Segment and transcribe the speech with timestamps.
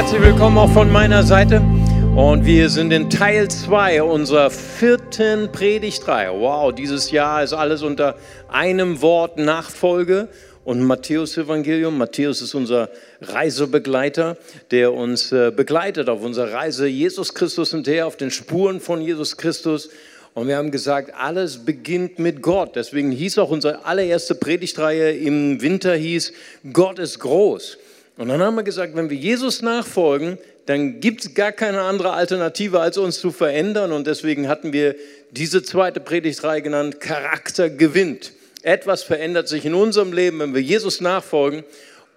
[0.00, 1.60] Herzlich willkommen auch von meiner Seite.
[2.16, 6.30] Und wir sind in Teil 2 unserer vierten Predigtreihe.
[6.32, 8.16] Wow, dieses Jahr ist alles unter
[8.48, 10.28] einem Wort Nachfolge
[10.64, 11.98] und Matthäus Evangelium.
[11.98, 12.88] Matthäus ist unser
[13.20, 14.38] Reisebegleiter,
[14.70, 19.02] der uns äh, begleitet auf unserer Reise Jesus Christus und her, auf den Spuren von
[19.02, 19.90] Jesus Christus.
[20.32, 22.74] Und wir haben gesagt, alles beginnt mit Gott.
[22.74, 26.32] Deswegen hieß auch unsere allererste Predigtreihe im Winter hieß,
[26.72, 27.76] Gott ist groß.
[28.20, 32.12] Und dann haben wir gesagt, wenn wir Jesus nachfolgen, dann gibt es gar keine andere
[32.12, 33.92] Alternative, als uns zu verändern.
[33.92, 34.94] Und deswegen hatten wir
[35.30, 38.32] diese zweite Predigtreihe genannt, Charakter gewinnt.
[38.60, 41.64] Etwas verändert sich in unserem Leben, wenn wir Jesus nachfolgen.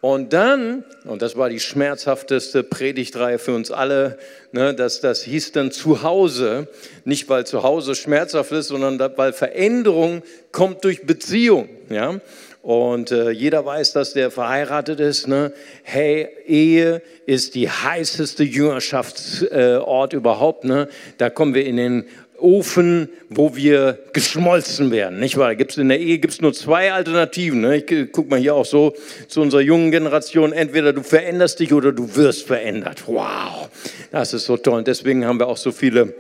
[0.02, 4.18] Und dann, und das war die schmerzhafteste Predigtreihe für uns alle,
[4.52, 6.68] ne, das, das hieß dann zu Hause,
[7.06, 11.70] nicht weil zu Hause schmerzhaft ist, sondern weil Veränderung kommt durch Beziehung.
[11.90, 12.20] Ja?
[12.64, 15.28] Und äh, jeder weiß, dass der verheiratet ist.
[15.28, 15.52] Ne?
[15.84, 20.64] Hey, Ehe ist die heißeste Jüngerschaftsort äh, überhaupt.
[20.64, 20.88] Ne?
[21.18, 22.06] Da kommen wir in den
[22.40, 25.56] Ofen, wo wir geschmolzen werden, nicht wahr?
[25.56, 27.60] Gibt's in der Ehe gibt es nur zwei Alternativen.
[27.60, 27.78] Ne?
[27.78, 28.94] Ich guck mal hier auch so
[29.28, 30.54] zu unserer jungen Generation.
[30.54, 33.04] Entweder du veränderst dich oder du wirst verändert.
[33.08, 33.70] Wow,
[34.12, 34.78] das ist so toll.
[34.78, 36.14] Und deswegen haben wir auch so viele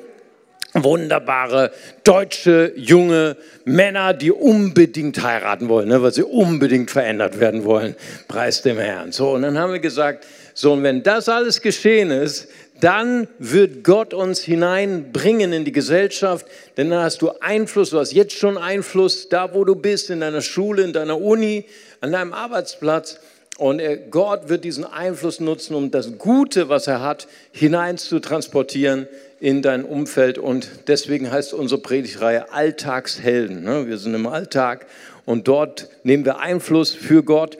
[0.73, 1.71] wunderbare
[2.03, 7.95] deutsche junge Männer, die unbedingt heiraten wollen, ne, weil sie unbedingt verändert werden wollen.
[8.27, 9.11] Preis dem Herrn.
[9.11, 12.47] So, und dann haben wir gesagt, so, und wenn das alles geschehen ist,
[12.79, 18.11] dann wird Gott uns hineinbringen in die Gesellschaft, denn dann hast du Einfluss, du hast
[18.11, 21.65] jetzt schon Einfluss, da wo du bist, in deiner Schule, in deiner Uni,
[22.01, 23.19] an deinem Arbeitsplatz.
[23.57, 29.07] Und Gott wird diesen Einfluss nutzen, um das Gute, was er hat, hinein zu transportieren
[29.43, 30.37] in dein Umfeld.
[30.37, 33.61] Und deswegen heißt unsere Predigtreihe Alltagshelden.
[33.61, 33.87] Ne?
[33.87, 34.85] Wir sind im Alltag
[35.25, 37.57] und dort nehmen wir Einfluss für Gott.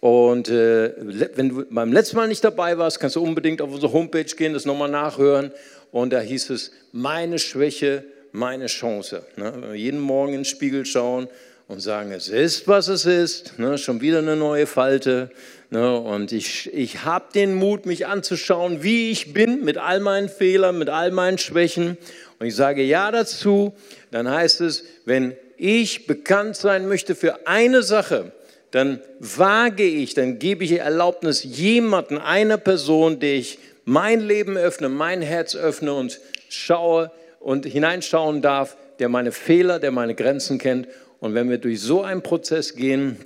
[0.00, 0.94] Und äh,
[1.34, 4.54] wenn du beim letzten Mal nicht dabei warst, kannst du unbedingt auf unsere Homepage gehen,
[4.54, 5.52] das nochmal nachhören.
[5.92, 9.26] Und da hieß es, meine Schwäche, meine Chance.
[9.36, 9.74] Ne?
[9.74, 11.28] Jeden Morgen in den Spiegel schauen
[11.68, 13.76] und sagen, es ist, was es ist, ne?
[13.76, 15.30] schon wieder eine neue Falte.
[15.70, 15.98] Ne?
[15.98, 20.78] Und ich, ich habe den Mut, mich anzuschauen, wie ich bin, mit all meinen Fehlern,
[20.78, 21.96] mit all meinen Schwächen.
[22.38, 23.74] Und ich sage ja dazu,
[24.12, 28.32] dann heißt es, wenn ich bekannt sein möchte für eine Sache,
[28.70, 34.88] dann wage ich, dann gebe ich Erlaubnis jemanden, einer Person, der ich mein Leben öffne,
[34.88, 37.10] mein Herz öffne und schaue
[37.40, 40.88] und hineinschauen darf, der meine Fehler, der meine Grenzen kennt
[41.26, 43.16] und wenn wir durch so einen Prozess gehen,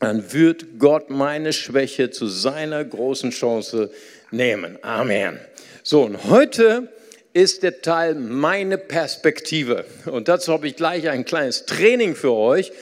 [0.00, 3.90] dann wird Gott meine Schwäche zu seiner großen Chance
[4.32, 4.78] nehmen.
[4.82, 5.38] Amen.
[5.84, 6.88] So, und heute
[7.32, 9.84] ist der Teil meine Perspektive.
[10.06, 12.72] Und dazu habe ich gleich ein kleines Training für euch,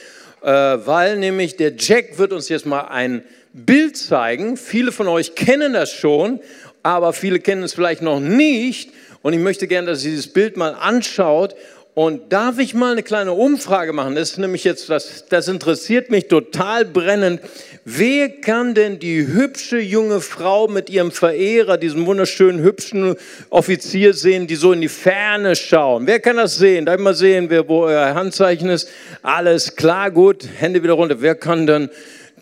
[0.41, 3.23] äh, weil nämlich der Jack wird uns jetzt mal ein
[3.53, 4.57] Bild zeigen.
[4.57, 6.39] Viele von euch kennen das schon,
[6.81, 8.89] aber viele kennen es vielleicht noch nicht.
[9.21, 11.55] Und ich möchte gerne, dass ihr dieses Bild mal anschaut
[11.95, 14.15] und darf ich mal eine kleine Umfrage machen?
[14.15, 17.41] Das ist nämlich jetzt, das, das interessiert mich total brennend.
[17.83, 23.15] Wer kann denn die hübsche junge Frau mit ihrem Verehrer, diesem wunderschönen hübschen
[23.49, 26.05] Offizier sehen, die so in die Ferne schauen?
[26.05, 26.87] Wer kann das sehen?
[26.87, 28.89] Ich mal sehen, wer, wo euer Handzeichen ist?
[29.21, 31.21] Alles klar, gut, Hände wieder runter.
[31.21, 31.89] Wer kann dann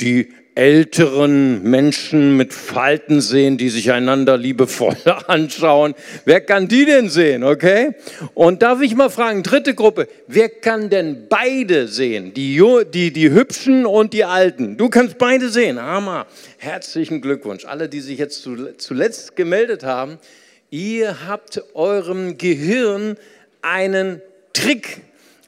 [0.01, 4.97] die älteren Menschen mit Falten sehen, die sich einander liebevoll
[5.27, 5.93] anschauen.
[6.25, 7.91] Wer kann die denn sehen, okay?
[8.33, 12.33] Und darf ich mal fragen, dritte Gruppe, wer kann denn beide sehen?
[12.33, 12.59] Die,
[12.91, 14.77] die, die Hübschen und die Alten.
[14.77, 16.25] Du kannst beide sehen, Hammer.
[16.57, 17.65] Herzlichen Glückwunsch.
[17.65, 18.41] Alle, die sich jetzt
[18.79, 20.17] zuletzt gemeldet haben,
[20.71, 23.15] ihr habt eurem Gehirn
[23.61, 25.01] einen Trick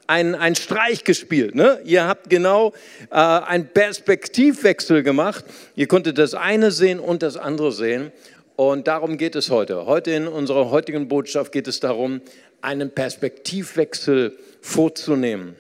[0.10, 1.54] einen, einen Streich gespielt.
[1.54, 1.80] Ne?
[1.86, 2.74] Ihr habt genau
[3.12, 5.46] äh, einen Perspektivwechsel gemacht.
[5.76, 8.12] Ihr konntet das eine sehen und das andere sehen.
[8.56, 9.86] Und darum geht es heute.
[9.86, 12.22] Heute in unserer heutigen Botschaft geht es darum,
[12.62, 15.56] einen Perspektivwechsel vorzunehmen.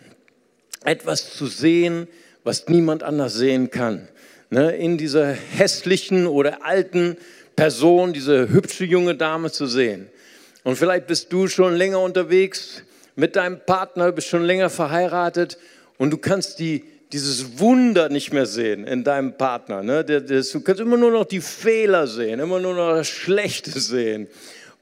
[0.83, 2.07] Etwas zu sehen,
[2.43, 4.07] was niemand anders sehen kann.
[4.49, 4.75] Ne?
[4.75, 7.17] In dieser hässlichen oder alten
[7.55, 10.09] Person, diese hübsche junge Dame zu sehen.
[10.63, 12.83] Und vielleicht bist du schon länger unterwegs,
[13.19, 15.57] mit deinem Partner, bist schon länger verheiratet
[15.97, 19.83] und du kannst die, dieses Wunder nicht mehr sehen in deinem Partner.
[19.83, 20.05] Ne?
[20.05, 24.27] Du kannst immer nur noch die Fehler sehen, immer nur noch das Schlechte sehen.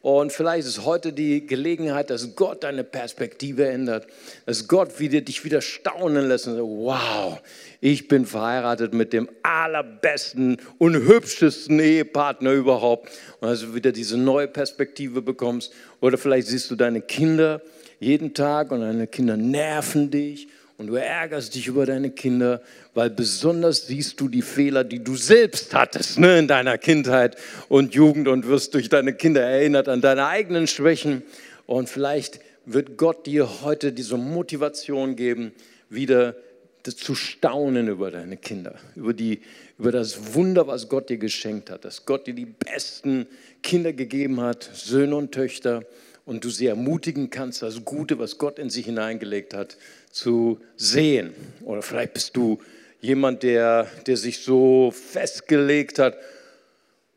[0.03, 4.05] Und vielleicht ist heute die Gelegenheit, dass Gott deine Perspektive ändert,
[4.45, 7.41] dass Gott wieder, dich wieder staunen lässt und sagt, wow,
[7.81, 13.09] ich bin verheiratet mit dem allerbesten und hübschesten Ehepartner überhaupt.
[13.41, 15.73] Und du wieder diese neue Perspektive bekommst.
[15.99, 17.61] Oder vielleicht siehst du deine Kinder
[17.99, 20.47] jeden Tag und deine Kinder nerven dich
[20.77, 22.61] und du ärgerst dich über deine Kinder,
[22.93, 27.35] weil besonders siehst du die Fehler, die du selbst hattest ne, in deiner Kindheit
[27.67, 31.23] und Jugend und wirst durch deine Kinder erinnert an deine eigenen Schwächen.
[31.65, 35.51] Und vielleicht wird Gott dir heute diese Motivation geben,
[35.89, 36.35] wieder
[36.83, 39.41] zu staunen über deine Kinder, über, die,
[39.77, 43.27] über das Wunder, was Gott dir geschenkt hat, dass Gott dir die besten
[43.61, 45.83] Kinder gegeben hat, Söhne und Töchter,
[46.27, 49.77] und du sie ermutigen kannst, das Gute, was Gott in sie hineingelegt hat,
[50.11, 51.33] zu sehen.
[51.63, 52.59] Oder vielleicht bist du
[52.99, 56.17] jemand, der, der sich so festgelegt hat,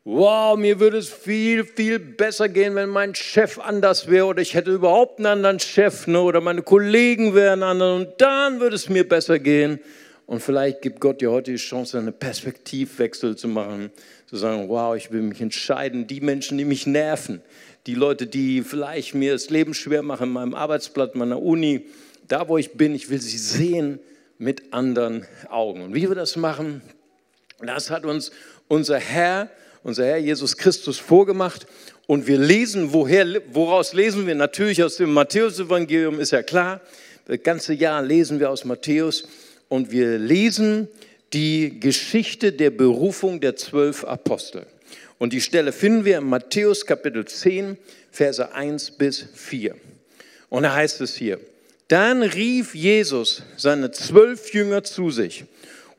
[0.05, 4.53] wow, mir würde es viel, viel besser gehen, wenn mein Chef anders wäre oder ich
[4.53, 8.87] hätte überhaupt einen anderen Chef ne, oder meine Kollegen wären anders und dann würde es
[8.87, 9.81] mir besser gehen.
[10.31, 13.91] Und vielleicht gibt Gott dir heute die Chance, einen Perspektivwechsel zu machen,
[14.27, 17.41] zu sagen, wow, ich will mich entscheiden, die Menschen, die mich nerven,
[17.85, 21.85] die Leute, die vielleicht mir das Leben schwer machen, in meinem Arbeitsplatz, meiner Uni,
[22.29, 23.99] da wo ich bin, ich will sie sehen
[24.37, 25.81] mit anderen Augen.
[25.81, 26.81] Und wie wir das machen,
[27.59, 28.31] das hat uns
[28.69, 29.49] unser Herr,
[29.83, 31.67] unser Herr Jesus Christus vorgemacht.
[32.07, 34.35] Und wir lesen, woher, woraus lesen wir?
[34.35, 36.79] Natürlich aus dem Matthäus-Evangelium, ist ja klar.
[37.25, 39.25] Das ganze Jahr lesen wir aus Matthäus.
[39.71, 40.89] Und wir lesen
[41.31, 44.65] die Geschichte der Berufung der zwölf Apostel.
[45.17, 47.77] Und die Stelle finden wir in Matthäus Kapitel 10,
[48.11, 49.73] Verse 1 bis 4.
[50.49, 51.39] Und da heißt es hier,
[51.87, 55.45] dann rief Jesus seine zwölf Jünger zu sich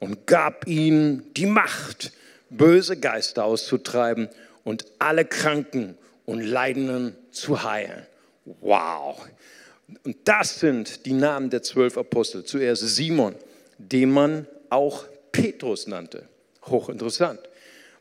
[0.01, 2.13] und gab ihnen die Macht,
[2.51, 4.29] böse Geister auszutreiben
[4.65, 5.97] und alle Kranken
[6.27, 8.03] und Leidenden zu heilen.
[8.61, 9.27] Wow.
[10.05, 12.45] Und das sind die Namen der zwölf Apostel.
[12.45, 13.35] Zuerst Simon,
[13.79, 16.25] den man auch Petrus nannte.
[16.67, 17.41] Hochinteressant.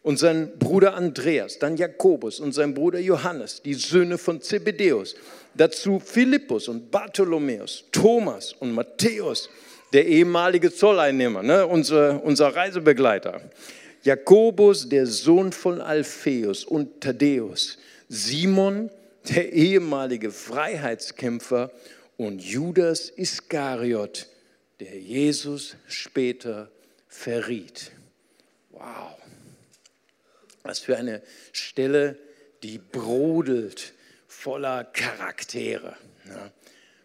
[0.03, 5.15] Und sein Bruder Andreas, dann Jakobus und sein Bruder Johannes, die Söhne von Zebedeus,
[5.53, 9.49] dazu Philippus und Bartholomäus, Thomas und Matthäus,
[9.93, 13.41] der ehemalige Zolleinnehmer, ne, unser, unser Reisebegleiter,
[14.03, 17.77] Jakobus, der Sohn von Alpheus und Thaddäus,
[18.09, 18.89] Simon,
[19.29, 21.69] der ehemalige Freiheitskämpfer
[22.17, 24.27] und Judas Iskariot,
[24.81, 26.71] der Jesus später
[27.07, 27.91] verriet.
[28.71, 29.15] Wow.
[30.63, 32.17] Was für eine Stelle,
[32.63, 33.93] die brodelt
[34.27, 35.95] voller Charaktere.
[36.27, 36.51] Ja.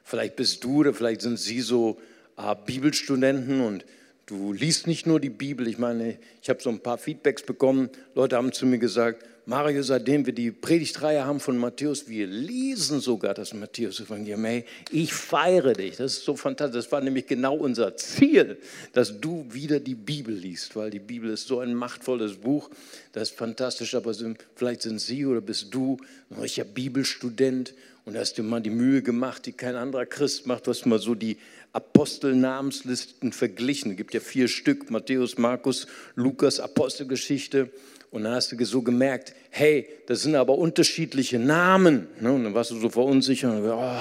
[0.05, 2.00] Vielleicht bist du oder vielleicht sind Sie so
[2.38, 3.84] äh, Bibelstudenten und
[4.25, 5.69] du liest nicht nur die Bibel.
[5.69, 7.90] Ich meine, ich habe so ein paar Feedbacks bekommen.
[8.14, 12.98] Leute haben zu mir gesagt, Mario, seitdem wir die Predigtreihe haben von Matthäus, wir lesen
[12.98, 14.44] sogar das Matthäus-Evangelium.
[14.44, 15.98] Hey, ich feiere dich.
[15.98, 16.82] Das ist so fantastisch.
[16.82, 18.58] Das war nämlich genau unser Ziel,
[18.93, 22.70] dass du wieder die Bibel liest, weil die Bibel ist so ein machtvolles Buch.
[23.12, 23.94] Das ist fantastisch.
[23.94, 24.12] Aber
[24.56, 25.96] vielleicht sind Sie oder bist du
[26.28, 27.72] ein richtiger Bibelstudent
[28.04, 30.66] und hast dir mal die Mühe gemacht, die kein anderer Christ macht.
[30.66, 31.37] Du hast mal so die
[31.72, 33.92] Apostelnamenslisten verglichen.
[33.92, 37.70] Es gibt ja vier Stück: Matthäus, Markus, Lukas, Apostelgeschichte.
[38.11, 42.06] Und dann hast du so gemerkt, hey, das sind aber unterschiedliche Namen.
[42.20, 42.32] Ne?
[42.32, 44.00] Und dann warst du so verunsichert und oh,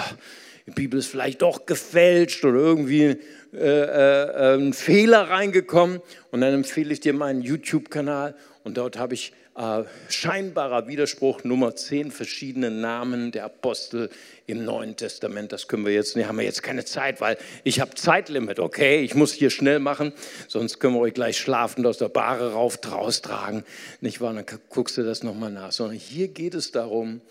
[0.68, 3.18] die Bibel ist vielleicht doch gefälscht oder irgendwie
[3.54, 6.02] äh, äh, ein Fehler reingekommen.
[6.32, 11.76] Und dann empfehle ich dir meinen YouTube-Kanal und dort habe ich äh, scheinbarer Widerspruch Nummer
[11.76, 14.10] 10, verschiedene Namen der Apostel
[14.48, 15.52] im Neuen Testament.
[15.52, 19.02] Das können wir jetzt, ne, haben wir jetzt keine Zeit, weil ich habe Zeitlimit, okay?
[19.02, 20.12] Ich muss hier schnell machen,
[20.48, 23.64] sonst können wir euch gleich schlafend aus der Bahre rauf, raustragen.
[24.02, 24.34] Nicht wahr?
[24.34, 25.72] Dann guckst du das nochmal nach.
[25.72, 27.22] Sondern hier geht es darum,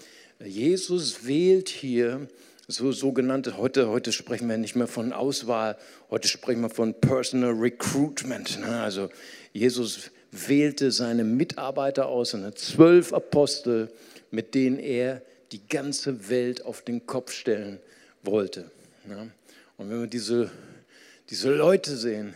[0.43, 2.27] Jesus wählt hier
[2.67, 5.77] so sogenannte, heute, heute sprechen wir nicht mehr von Auswahl,
[6.11, 8.59] heute sprechen wir von Personal Recruitment.
[8.61, 8.81] Ne?
[8.81, 9.11] Also
[9.53, 10.11] Jesus
[10.49, 13.91] wählte seine Mitarbeiter aus, seine zwölf Apostel,
[14.31, 15.23] mit denen er
[15.53, 17.79] die ganze Welt auf den Kopf stellen
[18.23, 18.71] wollte.
[19.77, 20.51] Und wenn wir diese,
[21.31, 22.35] diese Leute sehen,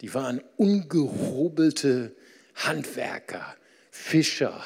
[0.00, 2.12] die waren ungehobelte
[2.54, 3.54] Handwerker,
[3.90, 4.64] Fischer.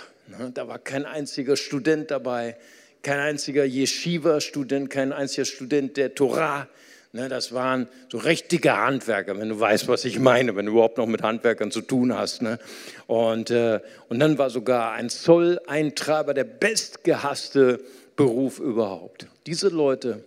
[0.55, 2.57] Da war kein einziger Student dabei,
[3.03, 6.69] kein einziger Yeshiva-Student, kein einziger Student der Torah.
[7.15, 10.99] Ne, das waren so richtige Handwerker, wenn du weißt, was ich meine, wenn du überhaupt
[10.99, 12.43] noch mit Handwerkern zu tun hast.
[12.43, 12.59] Ne?
[13.07, 13.79] Und, äh,
[14.09, 17.79] und dann war sogar ein Zolleintreiber der bestgehasste
[18.17, 19.29] Beruf überhaupt.
[19.47, 20.25] Diese Leute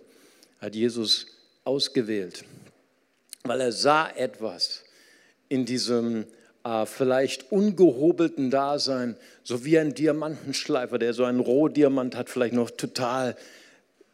[0.62, 1.26] hat Jesus
[1.64, 2.46] ausgewählt,
[3.44, 4.82] weil er sah etwas
[5.50, 6.24] in diesem
[6.64, 9.14] äh, vielleicht ungehobelten Dasein,
[9.44, 13.36] so wie ein Diamantenschleifer, der so einen Rohdiamant hat, vielleicht noch total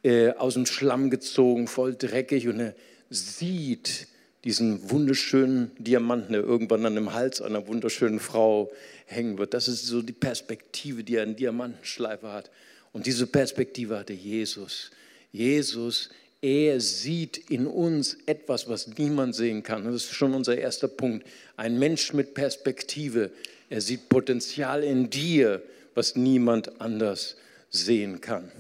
[0.05, 2.75] äh, aus dem Schlamm gezogen, voll dreckig und er
[3.11, 4.07] sieht
[4.45, 8.71] diesen wunderschönen Diamanten, der irgendwann an dem Hals einer wunderschönen Frau
[9.07, 9.55] hängen wird.
[9.55, 12.51] Das ist so die Perspektive, die ein Diamantenschleifer hat.
[12.93, 14.91] Und diese Perspektive hatte Jesus.
[15.33, 16.11] Jesus
[16.45, 19.87] er sieht in uns etwas, was niemand sehen kann.
[19.87, 21.27] Das ist schon unser erster Punkt.
[21.57, 23.31] Ein Mensch mit Perspektive.
[23.71, 25.63] Er sieht Potenzial in dir,
[25.95, 27.37] was niemand anders
[27.71, 28.53] sehen kann.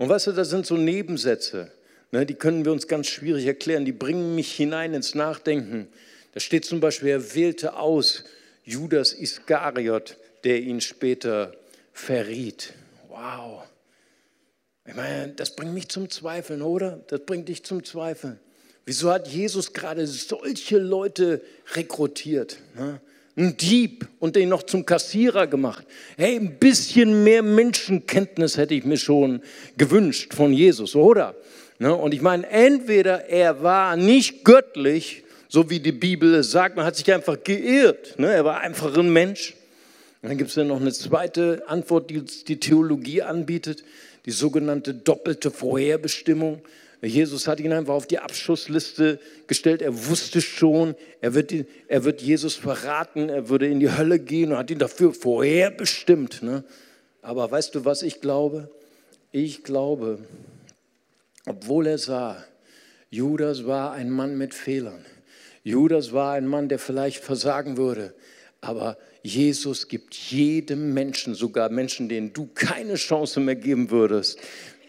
[0.00, 1.70] Und weißt du, das sind so Nebensätze,
[2.10, 5.88] ne, die können wir uns ganz schwierig erklären, die bringen mich hinein ins Nachdenken.
[6.32, 8.24] Da steht zum Beispiel, er wählte aus
[8.64, 11.52] Judas Iskariot, der ihn später
[11.92, 12.72] verriet.
[13.10, 13.64] Wow.
[14.86, 17.04] Ich meine, das bringt mich zum Zweifeln, oder?
[17.08, 18.40] Das bringt dich zum Zweifeln.
[18.86, 21.42] Wieso hat Jesus gerade solche Leute
[21.74, 22.56] rekrutiert?
[22.74, 23.02] Ne?
[23.36, 25.86] Ein Dieb und den noch zum Kassierer gemacht.
[26.16, 29.40] Hey, ein bisschen mehr Menschenkenntnis hätte ich mir schon
[29.76, 31.34] gewünscht von Jesus, oder?
[31.78, 31.94] Ne?
[31.94, 36.84] Und ich meine, entweder er war nicht göttlich, so wie die Bibel es sagt, man
[36.84, 38.18] hat sich einfach geirrt.
[38.18, 38.32] Ne?
[38.32, 39.54] Er war einfach ein Mensch.
[40.22, 43.84] Und dann gibt es ja noch eine zweite Antwort, die die Theologie anbietet
[44.26, 46.60] die sogenannte doppelte Vorherbestimmung.
[47.02, 49.80] Jesus hat ihn einfach auf die Abschussliste gestellt.
[49.80, 51.54] Er wusste schon, er wird,
[51.88, 56.42] er wird Jesus verraten, er würde in die Hölle gehen und hat ihn dafür vorherbestimmt.
[56.42, 56.62] Ne?
[57.22, 58.70] Aber weißt du, was ich glaube?
[59.32, 60.18] Ich glaube,
[61.46, 62.44] obwohl er sah,
[63.08, 65.04] Judas war ein Mann mit Fehlern.
[65.64, 68.14] Judas war ein Mann, der vielleicht versagen würde.
[68.60, 74.38] Aber Jesus gibt jedem Menschen, sogar Menschen, denen du keine Chance mehr geben würdest,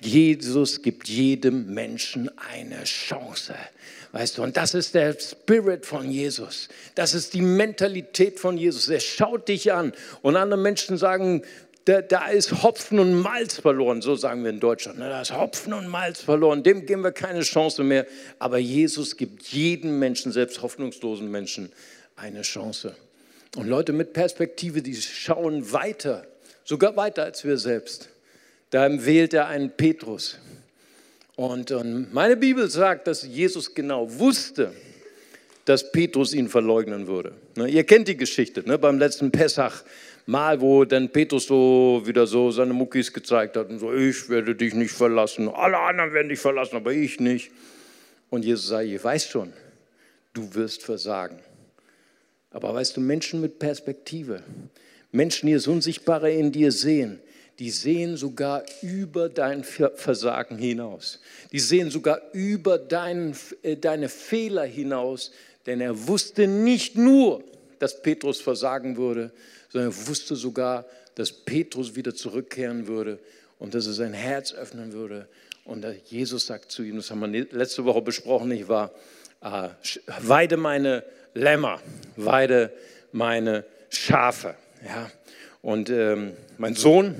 [0.01, 3.53] Jesus gibt jedem Menschen eine Chance.
[4.13, 6.67] Weißt du, und das ist der Spirit von Jesus.
[6.95, 8.89] Das ist die Mentalität von Jesus.
[8.89, 11.43] Er schaut dich an und andere Menschen sagen,
[11.85, 14.99] da, da, ist Hopfen und Malz verloren, so sagen wir in Deutschland.
[14.99, 15.09] Ne?
[15.09, 18.05] Da ist Hopfen und Malz verloren, dem geben wir keine Chance mehr.
[18.37, 21.71] Aber Jesus gibt jedem Menschen, selbst hoffnungslosen Menschen,
[22.15, 22.95] eine Chance.
[23.55, 26.25] Und Leute mit Perspektive, die schauen weiter,
[26.63, 28.09] sogar weiter als wir selbst.
[28.71, 30.39] Da wählt er einen Petrus.
[31.35, 34.73] Und, und meine Bibel sagt, dass Jesus genau wusste,
[35.65, 37.33] dass Petrus ihn verleugnen würde.
[37.55, 39.83] Ne, ihr kennt die Geschichte ne, beim letzten Pessach.
[40.25, 44.55] Mal, wo dann Petrus so wieder so seine Muckis gezeigt hat und so, ich werde
[44.55, 47.51] dich nicht verlassen, alle anderen werden dich verlassen, aber ich nicht.
[48.29, 49.51] Und Jesus sagt, ich weiß schon,
[50.33, 51.39] du wirst versagen.
[52.51, 54.43] Aber weißt du, Menschen mit Perspektive,
[55.11, 57.19] Menschen, die das Unsichtbare in dir sehen,
[57.61, 61.19] die sehen sogar über dein Versagen hinaus.
[61.51, 65.31] Die sehen sogar über dein, äh, deine Fehler hinaus,
[65.67, 67.43] denn er wusste nicht nur,
[67.77, 69.31] dass Petrus versagen würde,
[69.69, 73.19] sondern er wusste sogar, dass Petrus wieder zurückkehren würde
[73.59, 75.27] und dass er sein Herz öffnen würde.
[75.63, 78.89] Und Jesus sagt zu ihm, das haben wir letzte Woche besprochen, nicht wahr?
[79.39, 79.69] Äh,
[80.21, 81.03] weide meine
[81.35, 81.79] Lämmer,
[82.15, 82.73] weide
[83.11, 84.55] meine Schafe.
[84.83, 85.11] Ja.
[85.61, 87.13] Und ähm, mein Sohn,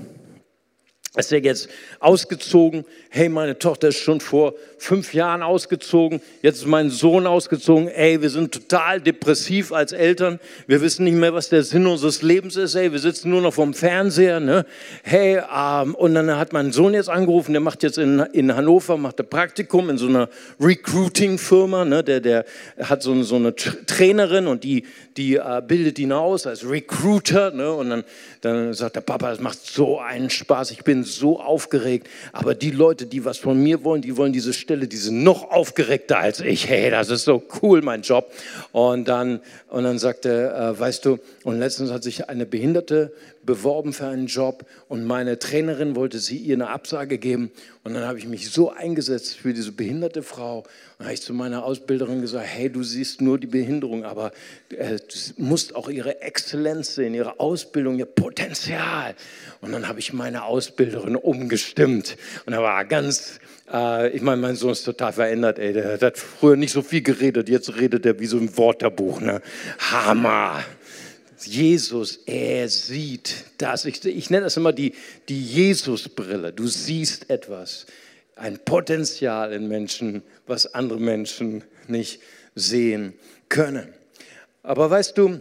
[1.14, 1.68] ist er jetzt
[2.00, 2.86] ausgezogen.
[3.10, 6.22] Hey, meine Tochter ist schon vor fünf Jahren ausgezogen.
[6.40, 7.88] Jetzt ist mein Sohn ausgezogen.
[7.88, 10.40] Ey, wir sind total depressiv als Eltern.
[10.66, 12.76] Wir wissen nicht mehr, was der Sinn unseres Lebens ist.
[12.76, 14.40] Ey, wir sitzen nur noch vorm Fernseher.
[14.40, 14.64] Ne?
[15.02, 17.52] Hey, ähm, und dann hat mein Sohn jetzt angerufen.
[17.52, 21.84] Der macht jetzt in, in Hannover macht ein Praktikum in so einer Recruiting-Firma.
[21.84, 22.02] Ne?
[22.02, 22.46] Der, der
[22.82, 24.86] hat so, so eine Trainerin und die,
[25.18, 27.50] die äh, bildet ihn aus als Recruiter.
[27.50, 27.70] Ne?
[27.70, 28.04] Und dann,
[28.40, 30.70] dann sagt der Papa, es macht so einen Spaß.
[30.70, 32.08] Ich bin so aufgeregt.
[32.32, 35.50] Aber die Leute, die was von mir wollen, die wollen diese Stelle, die sind noch
[35.50, 36.68] aufgeregter als ich.
[36.68, 38.30] Hey, das ist so cool, mein Job.
[38.72, 43.12] Und dann, und dann sagte äh, weißt du, und letztens hat sich eine Behinderte
[43.44, 47.50] beworben für einen Job und meine Trainerin wollte sie ihr eine Absage geben.
[47.84, 50.64] Und dann habe ich mich so eingesetzt für diese behinderte Frau.
[50.98, 54.30] Und habe ich zu meiner Ausbilderin gesagt, hey, du siehst nur die Behinderung, aber
[54.70, 59.14] äh, du musst auch ihre Exzellenz sehen, ihre Ausbildung, ihr Potenzial.
[59.60, 62.16] Und dann habe ich meine Ausbilderin umgestimmt.
[62.46, 63.40] Und er war ganz,
[63.72, 65.72] äh, ich meine, mein Sohn ist total verändert, ey.
[65.72, 69.20] Der, hat früher nicht so viel geredet, jetzt redet er wie so ein Wörterbuch.
[69.20, 69.42] Ne?
[69.78, 70.62] Hammer.
[71.46, 73.84] Jesus, er sieht das.
[73.84, 74.94] Ich, ich nenne das immer die,
[75.28, 76.52] die Jesus-Brille.
[76.52, 77.86] Du siehst etwas,
[78.36, 82.20] ein Potenzial in Menschen, was andere Menschen nicht
[82.54, 83.14] sehen
[83.48, 83.92] können.
[84.62, 85.40] Aber weißt du,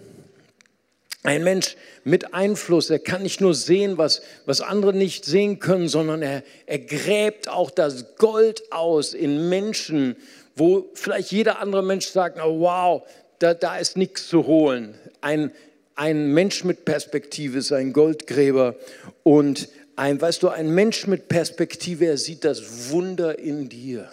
[1.23, 5.87] ein Mensch mit Einfluss, er kann nicht nur sehen, was, was andere nicht sehen können,
[5.87, 10.15] sondern er, er gräbt auch das Gold aus in Menschen,
[10.55, 13.03] wo vielleicht jeder andere Mensch sagt, oh, wow,
[13.37, 14.95] da, da ist nichts zu holen.
[15.21, 15.51] Ein,
[15.95, 18.75] ein Mensch mit Perspektive ist ein Goldgräber
[19.23, 24.09] und ein, weißt du, ein Mensch mit Perspektive, er sieht das Wunder in dir.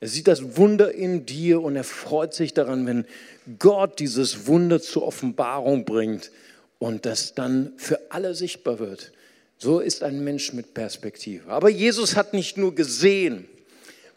[0.00, 3.06] Er sieht das Wunder in dir und er freut sich daran, wenn
[3.58, 6.30] Gott dieses Wunder zur Offenbarung bringt
[6.78, 9.12] und das dann für alle sichtbar wird.
[9.58, 11.48] So ist ein Mensch mit Perspektive.
[11.50, 13.46] Aber Jesus hat nicht nur gesehen,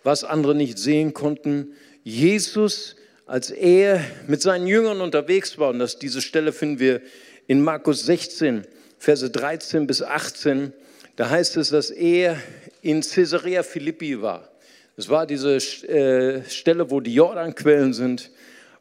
[0.03, 1.73] was andere nicht sehen konnten.
[2.03, 2.95] Jesus,
[3.29, 7.01] als er mit seinen Jüngern unterwegs war, und das, diese Stelle finden wir
[7.45, 8.65] in Markus 16,
[8.97, 10.73] Verse 13 bis 18,
[11.15, 12.37] da heißt es, dass er
[12.81, 14.49] in Caesarea Philippi war.
[14.95, 18.31] Das war diese äh, Stelle, wo die Jordanquellen sind.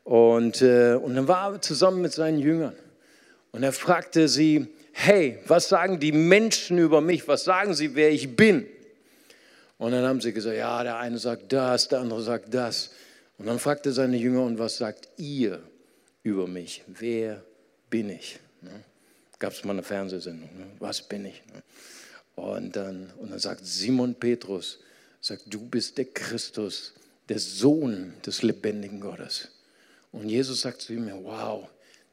[0.02, 2.74] Und, äh, und dann war er zusammen mit seinen Jüngern.
[3.52, 7.28] Und er fragte sie, hey, was sagen die Menschen über mich?
[7.28, 8.66] Was sagen sie, wer ich bin?
[9.76, 12.90] Und dann haben sie gesagt, ja, der eine sagt das, der andere sagt das.
[13.38, 15.62] Und dann fragte seine Jünger, und was sagt ihr
[16.22, 16.82] über mich?
[16.86, 17.42] Wer
[17.88, 18.38] bin ich?
[18.60, 18.82] Ne?
[19.38, 20.66] Gab es mal eine Fernsehsendung, ne?
[20.80, 21.42] was bin ich?
[21.52, 21.62] Ne?
[22.34, 24.80] Und dann, und dann sagt Simon Petrus,
[25.20, 26.94] sagt, du bist der Christus,
[27.28, 29.48] der Sohn des lebendigen Gottes.
[30.12, 31.68] Und Jesus sagt zu ihm, wow,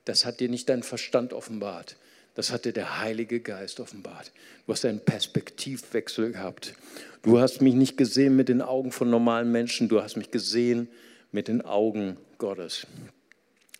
[0.05, 1.95] das hat dir nicht dein Verstand offenbart,
[2.35, 4.31] das hat dir der Heilige Geist offenbart.
[4.65, 6.73] Du hast einen Perspektivwechsel gehabt.
[7.21, 10.89] Du hast mich nicht gesehen mit den Augen von normalen Menschen, du hast mich gesehen
[11.35, 12.87] mit den Augen Gottes.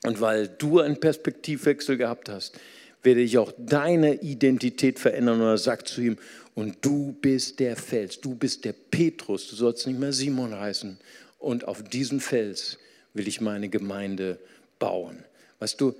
[0.04, 2.60] Und weil du einen Perspektivwechsel gehabt hast,
[3.02, 5.42] werde ich auch deine Identität verändern.
[5.42, 6.18] Und er sagt zu ihm,
[6.54, 10.98] und du bist der Fels, du bist der Petrus, du sollst nicht mehr Simon heißen.
[11.40, 12.78] Und auf diesen Fels
[13.14, 14.38] will ich meine Gemeinde
[14.78, 15.24] bauen.
[15.60, 15.96] Weißt du,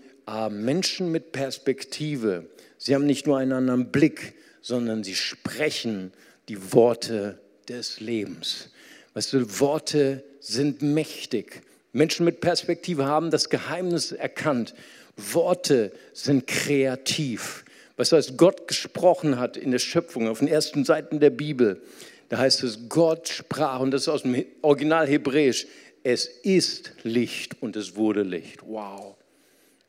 [0.50, 2.48] Menschen mit Perspektive,
[2.78, 6.12] sie haben nicht nur einen anderen Blick, sondern sie sprechen
[6.50, 8.70] die Worte des Lebens.
[9.16, 11.64] Weißt du, Worte sind mächtig.
[11.94, 14.76] Menschen mit Perspektive haben das Geheimnis erkannt.
[15.16, 17.64] Worte sind kreativ.
[17.96, 21.82] Was heißt, Gott gesprochen hat in der Schöpfung, auf den ersten Seiten der Bibel,
[22.28, 25.66] da heißt es, Gott sprach, und das ist aus dem Original Hebräisch,
[26.04, 28.60] es ist Licht und es wurde Licht.
[28.68, 29.16] Wow.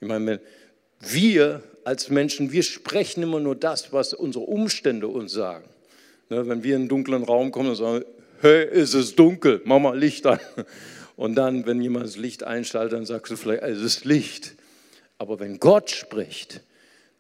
[0.00, 0.40] Ich meine,
[1.00, 5.68] wir als Menschen, wir sprechen immer nur das, was unsere Umstände uns sagen.
[6.28, 8.04] Ne, wenn wir in einen dunklen Raum kommen und sagen,
[8.40, 10.40] hey, ist es dunkel, mach mal Licht an.
[11.16, 14.54] Und dann, wenn jemand das Licht einschaltet, dann sagst du vielleicht, es ist Licht.
[15.18, 16.60] Aber wenn Gott spricht,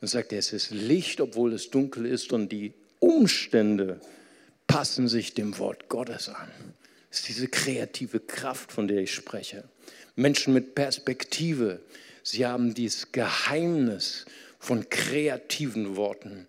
[0.00, 4.00] dann sagt er, es ist Licht, obwohl es dunkel ist und die Umstände
[4.66, 6.48] passen sich dem Wort Gottes an.
[7.10, 9.64] Das ist diese kreative Kraft, von der ich spreche.
[10.16, 11.80] Menschen mit Perspektive,
[12.22, 14.26] sie haben dieses Geheimnis
[14.58, 16.46] von kreativen Worten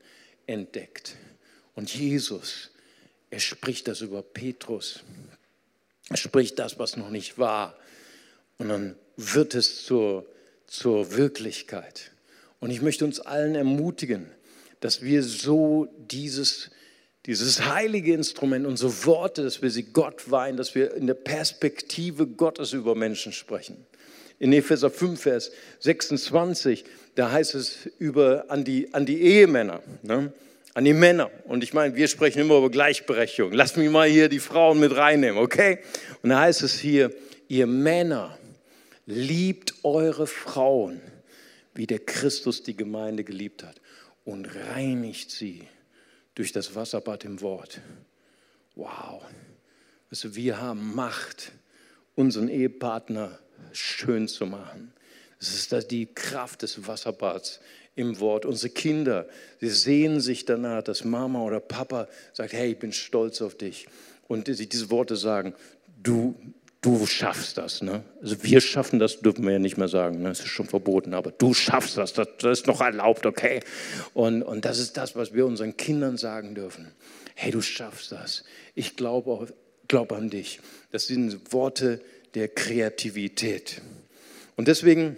[0.47, 1.15] entdeckt.
[1.75, 2.71] Und Jesus,
[3.29, 5.01] er spricht das über Petrus.
[6.09, 7.75] Er spricht das, was noch nicht war.
[8.57, 10.25] Und dann wird es zur
[10.67, 12.11] zur Wirklichkeit.
[12.59, 14.27] Und ich möchte uns allen ermutigen,
[14.81, 16.69] dass wir so dieses,
[17.25, 22.27] dieses heilige Instrument, unsere Worte, dass wir sie Gott weihen, dass wir in der Perspektive
[22.27, 23.87] Gottes über Menschen sprechen.
[24.39, 26.83] In Epheser 5, Vers 26,
[27.15, 30.31] da heißt es über, an, die, an die Ehemänner, ne?
[30.77, 31.31] An die Männer.
[31.45, 33.51] Und ich meine, wir sprechen immer über Gleichberechtigung.
[33.51, 35.79] Lass mich mal hier die Frauen mit reinnehmen, okay?
[36.21, 37.11] Und da heißt es hier,
[37.47, 38.37] ihr Männer,
[39.09, 40.99] Liebt eure Frauen,
[41.73, 43.79] wie der Christus die Gemeinde geliebt hat
[44.25, 45.63] und reinigt sie
[46.35, 47.79] durch das Wasserbad im Wort.
[48.75, 49.23] Wow.
[50.11, 51.53] Also wir haben Macht,
[52.15, 53.39] unseren Ehepartner
[53.71, 54.91] schön zu machen.
[55.39, 57.61] Es ist die Kraft des Wasserbads
[57.97, 58.45] im Wort.
[58.45, 59.27] Unsere Kinder,
[59.60, 63.88] sie sehen sich danach, dass Mama oder Papa sagt, hey, ich bin stolz auf dich.
[64.27, 65.53] Und sie diese Worte sagen,
[66.01, 66.36] du
[66.81, 67.81] du schaffst das.
[67.81, 68.03] Ne?
[68.21, 70.29] Also wir schaffen das, dürfen wir ja nicht mehr sagen, ne?
[70.29, 73.62] das ist schon verboten, aber du schaffst das, das, das ist noch erlaubt, okay?
[74.13, 76.91] Und, und das ist das, was wir unseren Kindern sagen dürfen.
[77.36, 78.43] Hey, du schaffst das.
[78.75, 79.53] Ich glaube
[79.88, 80.60] glaub an dich.
[80.91, 82.01] Das sind Worte
[82.36, 83.81] der Kreativität.
[84.55, 85.15] Und deswegen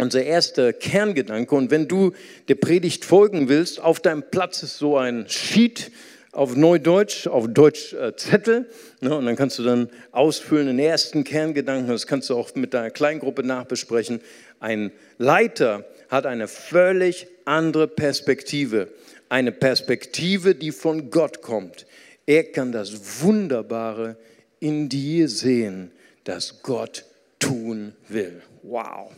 [0.00, 2.12] unser erster Kerngedanke, und wenn du
[2.48, 5.90] der Predigt folgen willst, auf deinem Platz ist so ein Sheet,
[6.32, 8.70] auf Neudeutsch, auf Deutsch äh, Zettel.
[9.00, 11.88] Ne, und dann kannst du dann ausfüllen den ersten Kerngedanken.
[11.88, 14.20] Das kannst du auch mit deiner Kleingruppe nachbesprechen.
[14.60, 18.88] Ein Leiter hat eine völlig andere Perspektive.
[19.28, 21.86] Eine Perspektive, die von Gott kommt.
[22.26, 24.16] Er kann das Wunderbare
[24.60, 25.90] in dir sehen,
[26.24, 27.04] das Gott
[27.38, 28.42] tun will.
[28.62, 29.10] Wow.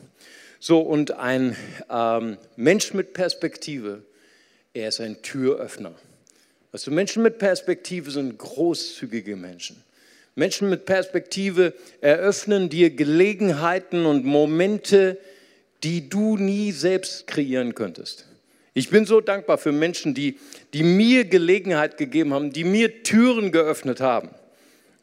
[0.65, 1.57] So, und ein
[1.91, 4.05] ähm, Mensch mit Perspektive,
[4.73, 5.93] er ist ein Türöffner.
[6.71, 9.83] Also Menschen mit Perspektive sind großzügige Menschen.
[10.37, 15.19] Menschen mit Perspektive eröffnen dir Gelegenheiten und Momente,
[15.83, 18.29] die du nie selbst kreieren könntest.
[18.73, 20.39] Ich bin so dankbar für Menschen, die,
[20.75, 24.29] die mir Gelegenheit gegeben haben, die mir Türen geöffnet haben.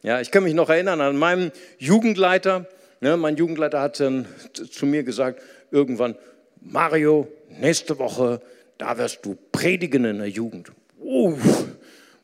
[0.04, 2.66] Ja, ich kann mich noch erinnern an meinen Jugendleiter.
[3.02, 6.16] Ne, mein Jugendleiter hat dann zu mir gesagt, irgendwann,
[6.62, 8.42] Mario, nächste Woche,
[8.78, 10.72] da wirst du predigen in der Jugend.
[11.00, 11.38] Uh,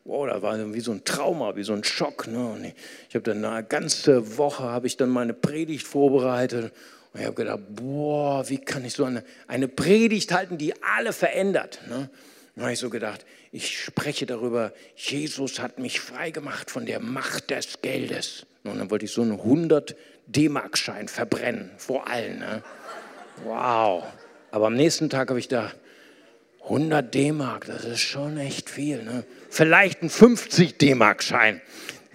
[0.04, 2.26] wow, da war wie so ein Trauma, wie so ein Schock.
[2.28, 2.74] Ne?
[3.08, 6.72] Ich, habe dann eine ganze Woche, habe ich dann meine Predigt vorbereitet.
[7.12, 11.14] Und ich habe gedacht, boah, wie kann ich so eine, eine Predigt halten, die alle
[11.14, 11.80] verändert.
[11.88, 12.10] Ne?
[12.54, 17.50] Dann habe ich so gedacht, ich spreche darüber, Jesus hat mich freigemacht von der Macht
[17.50, 18.44] des Geldes.
[18.64, 22.38] Und dann wollte ich so einen 100 D-Mark-Schein verbrennen, vor allen.
[22.38, 22.62] Ne?
[23.44, 24.04] Wow.
[24.50, 25.72] Aber am nächsten Tag habe ich da
[26.64, 29.02] 100 D-Mark, das ist schon echt viel.
[29.02, 29.24] Ne?
[29.50, 31.60] Vielleicht ein 50 D-Mark-Schein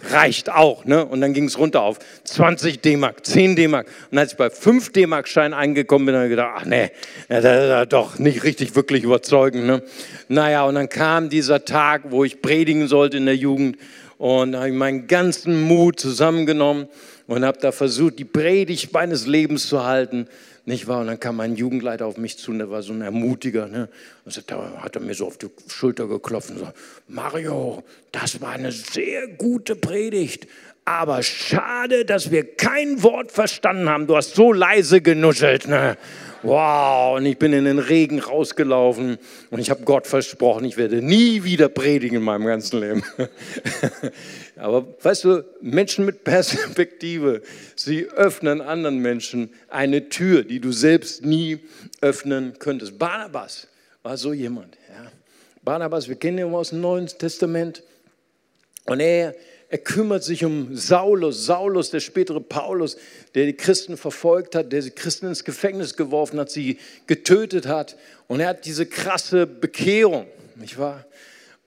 [0.10, 0.86] reicht auch.
[0.86, 1.06] Ne?
[1.06, 3.88] Und dann ging es runter auf 20 D-Mark, 10 D-Mark.
[4.12, 6.92] Und als ich bei 5 D-Mark-Scheinen eingekommen bin, habe ich gedacht, ach nee,
[7.30, 9.66] das ist doch nicht richtig wirklich überzeugend.
[9.66, 9.84] Ne?
[10.28, 13.78] Naja, und dann kam dieser Tag, wo ich predigen sollte in der Jugend.
[14.18, 16.88] Und habe ich meinen ganzen Mut zusammengenommen
[17.32, 20.28] und habe da versucht, die Predigt meines Lebens zu halten.
[20.66, 21.00] Nicht wahr?
[21.00, 23.68] Und dann kam mein Jugendleiter auf mich zu und der war so ein Ermutiger.
[23.68, 23.88] Ne?
[24.26, 26.68] Und da hat er mir so auf die Schulter geklopft und so,
[27.08, 30.46] Mario, das war eine sehr gute Predigt.
[30.84, 34.08] Aber schade, dass wir kein Wort verstanden haben.
[34.08, 35.70] Du hast so leise genuschelt.
[35.70, 35.96] Ne?
[36.44, 39.20] Wow, und ich bin in den Regen rausgelaufen
[39.52, 43.04] und ich habe Gott versprochen, ich werde nie wieder predigen in meinem ganzen Leben.
[44.62, 47.42] Aber weißt du, Menschen mit Perspektive,
[47.76, 51.60] sie öffnen anderen Menschen eine Tür, die du selbst nie
[52.00, 53.00] öffnen könntest.
[53.00, 53.68] Barnabas
[54.04, 54.78] war so jemand.
[54.90, 55.12] Ja.
[55.64, 57.82] Barnabas, wir kennen ihn aus dem Neuen Testament.
[58.86, 59.36] Und er
[59.72, 62.98] er kümmert sich um Saulus, Saulus, der spätere Paulus,
[63.36, 67.96] der die Christen verfolgt hat, der die Christen ins Gefängnis geworfen hat, sie getötet hat.
[68.28, 71.06] Und er hat diese krasse Bekehrung, nicht wahr?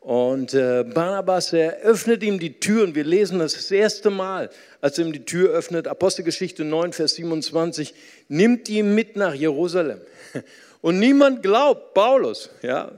[0.05, 4.51] Und äh, Barnabas, er öffnet ihm die Tür und wir lesen das, das erste Mal,
[4.83, 7.95] als er ihm die Tür öffnet, Apostelgeschichte 9, Vers 27,
[8.29, 10.01] nimmt ihn mit nach Jerusalem.
[10.83, 12.93] Und niemand glaubt Paulus, ja,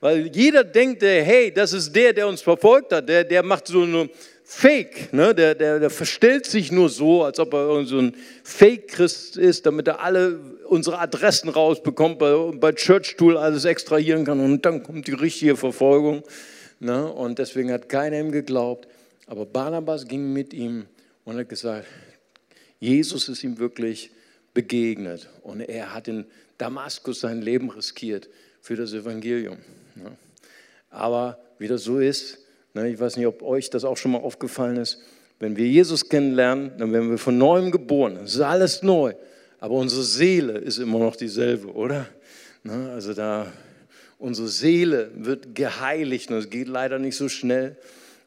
[0.00, 3.80] weil jeder denkt, hey, das ist der, der uns verfolgt hat, der, der macht so
[3.80, 4.10] eine
[4.52, 5.32] Fake, ne?
[5.32, 9.86] der, der, der verstellt sich nur so, als ob er so ein Fake-Christ ist, damit
[9.86, 15.06] er alle unsere Adressen rausbekommt, bei, bei Church Tool alles extrahieren kann und dann kommt
[15.06, 16.24] die richtige Verfolgung.
[16.80, 17.10] Ne?
[17.12, 18.88] Und deswegen hat keiner ihm geglaubt.
[19.28, 20.86] Aber Barnabas ging mit ihm
[21.24, 21.86] und hat gesagt,
[22.80, 24.10] Jesus ist ihm wirklich
[24.52, 26.26] begegnet und er hat in
[26.58, 28.28] Damaskus sein Leben riskiert
[28.60, 29.58] für das Evangelium.
[29.94, 30.10] Ne?
[30.90, 32.38] Aber wie das so ist,
[32.74, 35.02] ich weiß nicht, ob euch das auch schon mal aufgefallen ist.
[35.38, 38.18] Wenn wir Jesus kennenlernen, dann werden wir von neuem geboren.
[38.24, 39.14] Es ist alles neu.
[39.58, 42.06] Aber unsere Seele ist immer noch dieselbe, oder?
[42.62, 43.52] Ne, also da,
[44.18, 47.76] unsere Seele wird geheiligt und es geht leider nicht so schnell.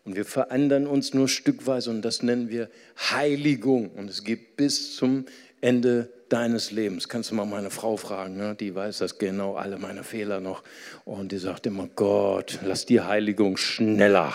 [0.06, 3.90] Und wir verändern uns nur stückweise und das nennen wir Heiligung.
[3.92, 5.26] Und es geht bis zum
[5.62, 7.08] Ende deines Lebens.
[7.08, 8.56] Kannst du mal meine Frau fragen, ne?
[8.60, 10.64] die weiß das genau, alle meine Fehler noch.
[11.06, 14.34] Und die sagt immer, Gott, lass die Heiligung schneller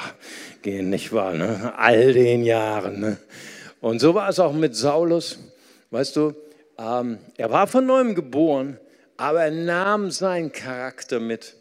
[0.62, 1.34] gehen, nicht wahr?
[1.34, 1.74] Ne?
[1.76, 3.00] All den Jahren.
[3.00, 3.16] Ne?
[3.80, 5.40] Und so war es auch mit Saulus.
[5.90, 6.34] Weißt du,
[6.78, 8.78] ähm, er war von neuem geboren,
[9.16, 11.56] aber er nahm seinen Charakter mit.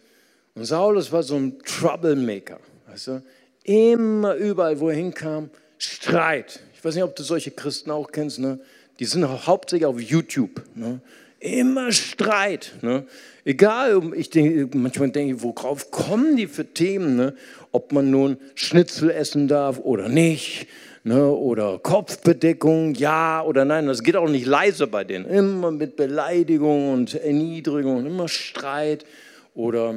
[0.54, 2.60] Und Saulus war so ein Troublemaker.
[2.88, 3.23] Weißt du?
[3.63, 6.60] Immer überall, wo er hinkam, Streit.
[6.76, 8.38] Ich weiß nicht, ob du solche Christen auch kennst.
[8.38, 8.60] Ne?
[8.99, 10.63] Die sind hauptsächlich auf YouTube.
[10.75, 11.01] Ne?
[11.39, 12.73] Immer Streit.
[12.81, 13.05] Ne?
[13.45, 17.15] Egal, ich denke, manchmal denke ich, worauf kommen die für Themen?
[17.15, 17.36] Ne?
[17.71, 20.67] Ob man nun Schnitzel essen darf oder nicht.
[21.03, 21.29] Ne?
[21.29, 23.88] Oder Kopfbedeckung, ja oder nein.
[23.88, 25.25] Das geht auch nicht leise bei denen.
[25.25, 29.05] Immer mit Beleidigung und Erniedrigung, immer Streit.
[29.53, 29.95] Oder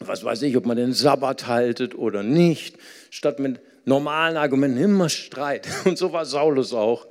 [0.00, 2.76] was weiß ich, ob man den Sabbat haltet oder nicht.
[3.10, 5.68] Statt mit normalen Argumenten immer Streit.
[5.84, 7.06] Und so war Saulus auch.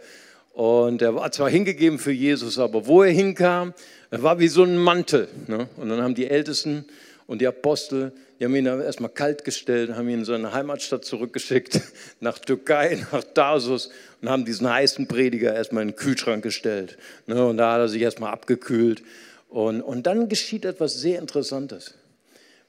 [0.54, 3.74] Und er war zwar hingegeben für Jesus, aber wo er hinkam,
[4.12, 5.28] er war wie so ein Mantel.
[5.48, 5.68] Ne?
[5.78, 6.86] Und dann haben die Ältesten
[7.26, 11.82] und die Apostel, die haben ihn erstmal kalt gestellt, haben ihn in seine Heimatstadt zurückgeschickt,
[12.20, 13.90] nach Türkei, nach Tarsus
[14.22, 17.00] und haben diesen heißen Prediger erstmal in den Kühlschrank gestellt.
[17.26, 17.44] Ne?
[17.44, 19.02] Und da hat er sich erstmal abgekühlt.
[19.50, 21.96] Und, und dann geschieht etwas sehr Interessantes.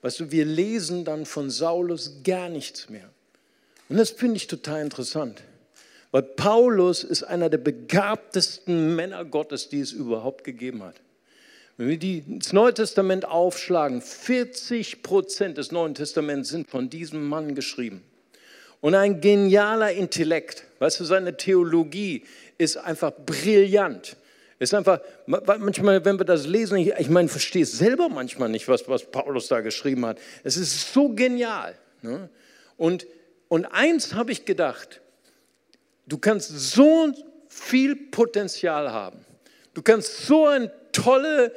[0.00, 3.10] Weißt du, wir lesen dann von Saulus gar nichts mehr.
[3.90, 5.42] Und das finde ich total interessant.
[6.14, 10.94] Weil Paulus ist einer der begabtesten Männer Gottes, die es überhaupt gegeben hat.
[11.76, 17.56] Wenn wir das Neue Testament aufschlagen, 40 Prozent des Neuen Testaments sind von diesem Mann
[17.56, 18.04] geschrieben.
[18.80, 22.22] Und ein genialer Intellekt, weißt du, seine Theologie
[22.58, 24.16] ist einfach brillant.
[24.60, 28.68] Ist einfach, manchmal, wenn wir das lesen, ich, ich meine, verstehe es selber manchmal nicht,
[28.68, 30.18] was, was Paulus da geschrieben hat.
[30.44, 31.74] Es ist so genial.
[32.02, 32.28] Ne?
[32.76, 33.04] Und,
[33.48, 35.00] und eins habe ich gedacht,
[36.06, 37.12] Du kannst so
[37.48, 39.24] viel Potenzial haben.
[39.72, 41.52] Du kannst so eine tolle,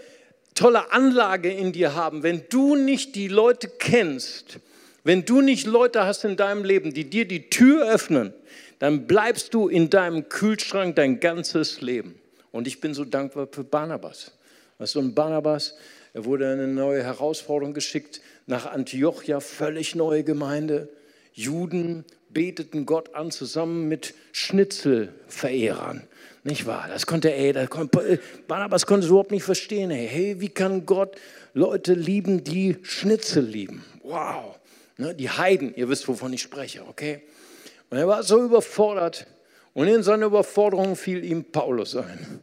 [0.56, 4.60] tolle Anlage in dir haben, wenn du nicht die Leute kennst,
[5.08, 8.34] Wenn du nicht Leute hast in deinem Leben, die dir die Tür öffnen,
[8.78, 12.20] dann bleibst du in deinem Kühlschrank dein ganzes Leben.
[12.52, 14.34] Und ich bin so dankbar für Barnabas.
[14.80, 15.76] Weißt du, und Barnabas,
[16.14, 20.90] er wurde eine neue Herausforderung geschickt nach Antiochia, völlig neue Gemeinde.
[21.32, 26.04] Juden beteten Gott an zusammen mit Schnitzelverehrern.
[26.44, 26.86] Nicht wahr?
[26.88, 29.92] Das konnte er, das konnte, Barnabas konnte es überhaupt nicht verstehen.
[29.92, 30.08] Ey.
[30.08, 31.18] Hey, wie kann Gott
[31.54, 33.84] Leute lieben, die Schnitzel lieben?
[34.04, 34.58] Wow.
[34.98, 37.22] Ne, die Heiden, ihr wisst, wovon ich spreche, okay?
[37.90, 39.28] Und er war so überfordert.
[39.74, 42.40] Und in seiner Überforderung fiel ihm Paulus ein,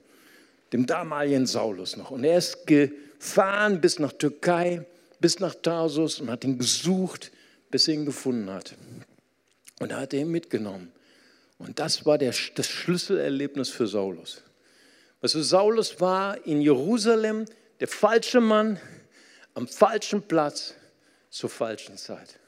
[0.73, 2.13] dem damaligen Saulus noch.
[2.13, 4.85] Und er ist gefahren bis nach Türkei,
[5.19, 7.33] bis nach Tarsus und hat ihn gesucht,
[7.71, 8.77] bis er ihn gefunden hat.
[9.81, 10.93] Und da hat er ihn mitgenommen.
[11.59, 14.43] Und das war der, das Schlüsselerlebnis für Saulus.
[15.21, 17.47] Also Saulus war in Jerusalem
[17.81, 18.79] der falsche Mann
[19.55, 20.75] am falschen Platz
[21.31, 22.39] zur falschen Zeit.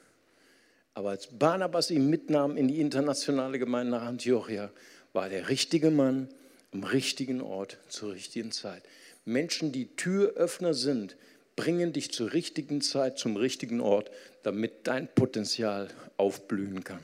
[0.93, 4.71] Aber als Barnabas ihn mitnahm in die internationale Gemeinde nach Antiochia,
[5.13, 6.29] war der richtige Mann
[6.71, 8.83] am richtigen Ort zur richtigen Zeit.
[9.25, 11.17] Menschen, die Türöffner sind,
[11.55, 14.11] bringen dich zur richtigen Zeit, zum richtigen Ort,
[14.43, 17.01] damit dein Potenzial aufblühen kann.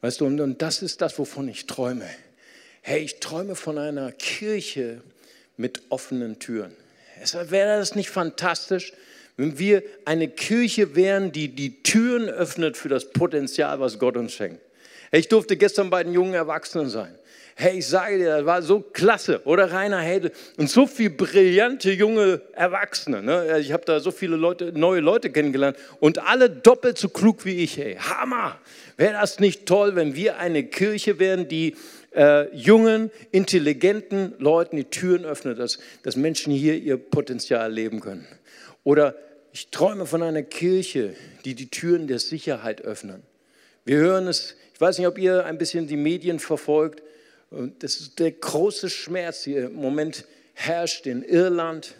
[0.00, 2.08] Weißt du, und, und das ist das, wovon ich träume.
[2.82, 5.02] Hey, ich träume von einer Kirche
[5.56, 6.74] mit offenen Türen.
[7.48, 8.94] Wäre das nicht fantastisch,
[9.36, 14.32] wenn wir eine Kirche wären, die die Türen öffnet für das Potenzial, was Gott uns
[14.32, 14.60] schenkt?
[15.12, 17.14] Ich durfte gestern bei den jungen Erwachsenen sein.
[17.56, 20.32] Hey, ich sage dir, das war so klasse, oder Rainer Hede?
[20.56, 23.22] Und so viele brillante junge Erwachsene.
[23.22, 23.58] Ne?
[23.58, 27.62] Ich habe da so viele Leute, neue Leute kennengelernt und alle doppelt so klug wie
[27.62, 27.76] ich.
[27.76, 28.58] Hey, Hammer!
[28.96, 31.76] Wäre das nicht toll, wenn wir eine Kirche wären, die
[32.14, 38.26] äh, jungen, intelligenten Leuten die Türen öffnet, dass, dass Menschen hier ihr Potenzial leben können?
[38.84, 39.16] Oder
[39.52, 43.22] ich träume von einer Kirche, die die Türen der Sicherheit öffnen.
[43.84, 47.02] Wir hören es, ich weiß nicht, ob ihr ein bisschen die Medien verfolgt,
[47.50, 51.96] und das ist der große Schmerz, der im Moment herrscht in Irland,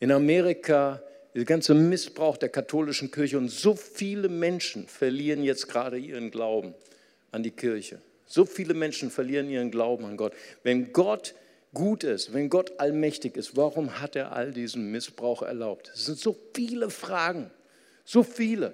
[0.00, 1.02] in Amerika,
[1.34, 3.36] der ganze Missbrauch der katholischen Kirche.
[3.36, 6.72] Und so viele Menschen verlieren jetzt gerade ihren Glauben
[7.32, 8.00] an die Kirche.
[8.24, 10.32] So viele Menschen verlieren ihren Glauben an Gott.
[10.62, 11.34] Wenn Gott
[11.74, 15.92] gut ist, wenn Gott allmächtig ist, warum hat er all diesen Missbrauch erlaubt?
[15.94, 17.50] Es sind so viele Fragen,
[18.06, 18.72] so viele.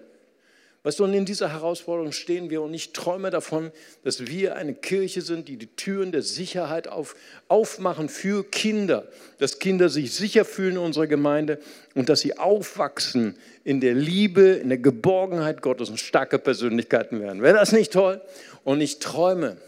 [0.89, 3.73] Weißt du, und in dieser Herausforderung stehen wir und ich träume davon,
[4.05, 7.15] dass wir eine Kirche sind, die die Türen der Sicherheit auf,
[7.47, 11.61] aufmachen für Kinder, dass Kinder sich sicher fühlen in unserer Gemeinde
[11.95, 17.43] und dass sie aufwachsen in der Liebe, in der Geborgenheit Gottes und starke Persönlichkeiten werden.
[17.43, 18.23] Wäre das nicht toll?
[18.65, 19.59] Und ich träume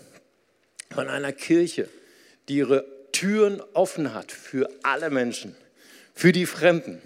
[0.90, 1.90] von einer Kirche,
[2.48, 5.54] die ihre Türen offen hat für alle Menschen,
[6.14, 7.02] für die Fremden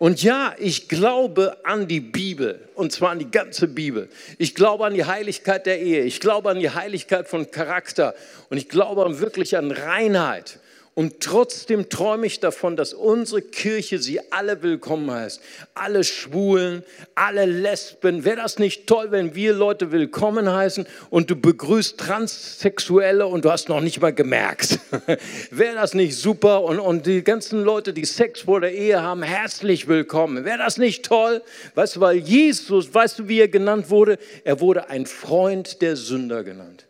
[0.00, 4.08] und ja, ich glaube an die Bibel, und zwar an die ganze Bibel.
[4.38, 8.14] Ich glaube an die Heiligkeit der Ehe, ich glaube an die Heiligkeit von Charakter
[8.48, 10.58] und ich glaube wirklich an Reinheit.
[11.00, 15.40] Und trotzdem träume ich davon, dass unsere Kirche sie alle willkommen heißt.
[15.72, 16.84] Alle Schwulen,
[17.14, 18.26] alle Lesben.
[18.26, 23.50] Wäre das nicht toll, wenn wir Leute willkommen heißen und du begrüßt Transsexuelle und du
[23.50, 24.78] hast noch nicht mal gemerkt?
[25.50, 26.64] Wäre das nicht super?
[26.64, 30.44] Und, und die ganzen Leute, die Sex vor der Ehe haben, herzlich willkommen.
[30.44, 31.40] Wäre das nicht toll?
[31.76, 34.18] Weißt du, weil Jesus, weißt du, wie er genannt wurde?
[34.44, 36.89] Er wurde ein Freund der Sünder genannt.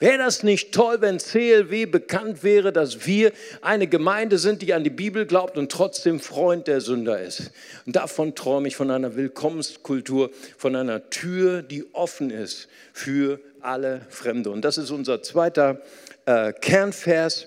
[0.00, 4.82] Wäre das nicht toll, wenn CLW bekannt wäre, dass wir eine Gemeinde sind, die an
[4.82, 7.50] die Bibel glaubt und trotzdem Freund der Sünder ist?
[7.84, 14.00] Und davon träume ich von einer Willkommenskultur, von einer Tür, die offen ist für alle
[14.08, 14.48] Fremde.
[14.48, 15.82] Und das ist unser zweiter
[16.24, 17.46] äh, Kernvers,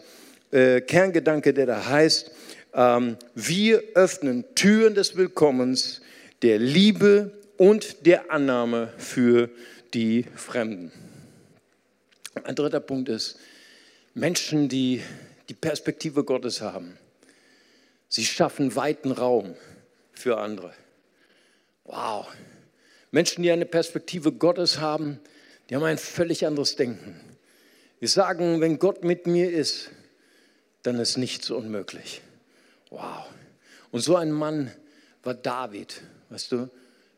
[0.52, 2.30] äh, Kerngedanke, der da heißt,
[2.76, 6.02] ähm, wir öffnen Türen des Willkommens,
[6.44, 9.50] der Liebe und der Annahme für
[9.96, 10.92] die Fremden.
[12.43, 13.38] Ein dritter Punkt ist,
[14.13, 15.02] Menschen, die
[15.50, 16.98] die Perspektive Gottes haben,
[18.10, 19.56] sie schaffen weiten Raum
[20.13, 20.74] für andere.
[21.84, 22.28] Wow.
[23.12, 25.19] Menschen, die eine Perspektive Gottes haben,
[25.69, 27.19] die haben ein völlig anderes Denken.
[28.02, 29.89] Die sagen, wenn Gott mit mir ist,
[30.82, 32.22] dann ist nichts unmöglich.
[32.89, 33.26] Wow.
[33.91, 34.72] Und so ein Mann
[35.24, 36.69] war David, weißt du,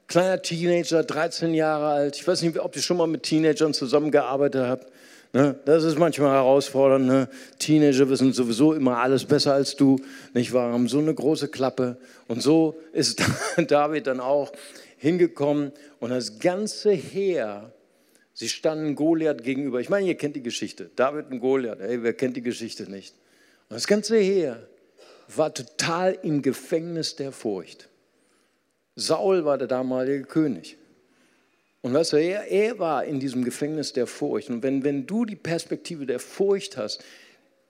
[0.08, 2.15] kleiner Teenager, 13 Jahre alt.
[2.17, 4.91] Ich weiß nicht, ob ihr schon mal mit Teenagern zusammengearbeitet habt.
[5.36, 5.60] Ne?
[5.65, 7.08] Das ist manchmal herausfordernd.
[7.08, 7.28] Ne?
[7.60, 10.00] Teenager wissen sowieso immer alles besser als du,
[10.34, 10.71] nicht wahr?
[10.71, 11.98] Haben so eine große Klappe.
[12.30, 13.21] Und so ist
[13.67, 14.54] David dann auch
[14.98, 17.74] hingekommen und das ganze Heer,
[18.34, 19.82] sie standen Goliath gegenüber.
[19.82, 20.89] Ich meine, ihr kennt die Geschichte.
[20.95, 23.13] David und Goliath, hey, wer kennt die Geschichte nicht?
[23.67, 24.65] Und das ganze Heer
[25.36, 27.89] war total im Gefängnis der Furcht.
[28.95, 30.78] Saul war der damalige König.
[31.86, 34.50] Und weißt du, er, er war in diesem Gefängnis der Furcht.
[34.50, 37.04] Und wenn, wenn du die Perspektive der Furcht hast,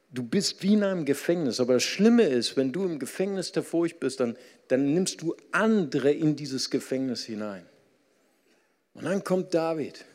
[0.09, 1.59] du bist wie in einem Gefängnis.
[1.59, 4.37] Aber das Schlimme ist, wenn du im Gefängnis der Furcht bist, dann,
[4.69, 7.65] dann nimmst du andere in dieses Gefängnis hinein.
[8.93, 10.05] Und dann kommt David.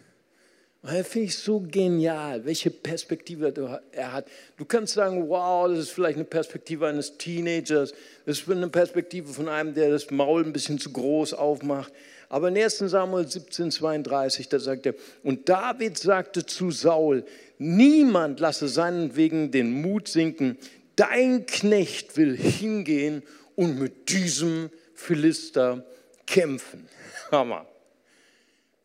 [0.81, 4.29] Und das finde ich so genial, welche Perspektive er hat.
[4.57, 7.93] Du kannst sagen, wow, das ist vielleicht eine Perspektive eines Teenagers.
[8.25, 11.93] Das ist eine Perspektive von einem, der das Maul ein bisschen zu groß aufmacht.
[12.31, 17.25] Aber in 1 Samuel 17, 32, da sagt er, und David sagte zu Saul,
[17.59, 20.57] niemand lasse seinen Wegen den Mut sinken,
[20.95, 23.25] dein Knecht will hingehen
[23.57, 25.85] und mit diesem Philister
[26.25, 26.89] kämpfen.
[27.33, 27.67] Hammer.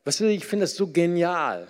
[0.03, 1.67] Was ich finde das so genial.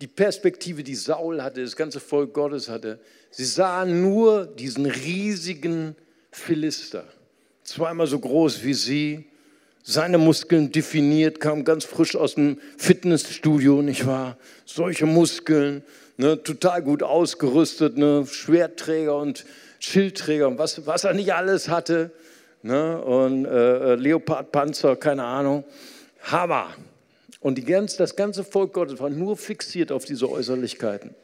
[0.00, 3.00] Die Perspektive, die Saul hatte, das ganze Volk Gottes hatte.
[3.32, 5.96] Sie sahen nur diesen riesigen
[6.30, 7.04] Philister,
[7.64, 9.24] zweimal so groß wie sie,
[9.88, 14.36] seine Muskeln definiert, kam ganz frisch aus dem Fitnessstudio, nicht wahr?
[14.66, 15.82] Solche Muskeln,
[16.18, 19.46] ne, total gut ausgerüstet, ne, Schwertträger und
[19.78, 22.10] Schildträger und was, was er nicht alles hatte.
[22.60, 25.64] Ne, und äh, Leopardpanzer, keine Ahnung.
[26.20, 26.74] Hammer.
[27.40, 31.14] Und die ganz, das ganze Volk Gottes war nur fixiert auf diese Äußerlichkeiten.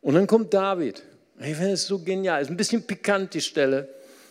[0.00, 1.04] Und dann kommt David.
[1.38, 2.42] Ich finde es so genial.
[2.42, 3.88] Ist ein bisschen pikant die Stelle.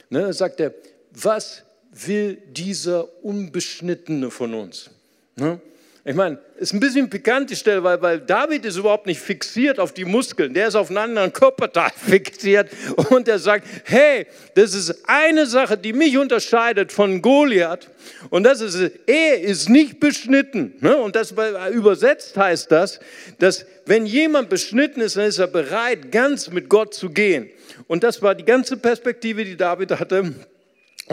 [0.10, 0.74] Ne, sagt er,
[1.12, 1.65] was
[1.96, 4.90] will dieser Unbeschnittene von uns?
[5.36, 5.60] Ne?
[6.08, 9.80] Ich meine, ist ein bisschen pikant die Stelle, weil, weil David ist überhaupt nicht fixiert
[9.80, 10.54] auf die Muskeln.
[10.54, 12.70] Der ist auf einen anderen Körperteil fixiert
[13.10, 17.90] und er sagt, hey, das ist eine Sache, die mich unterscheidet von Goliath.
[18.30, 20.76] Und das ist, er ist nicht beschnitten.
[20.80, 20.96] Ne?
[20.96, 21.34] Und das
[21.72, 23.00] übersetzt heißt das,
[23.40, 27.50] dass wenn jemand beschnitten ist, dann ist er bereit, ganz mit Gott zu gehen.
[27.88, 30.36] Und das war die ganze Perspektive, die David hatte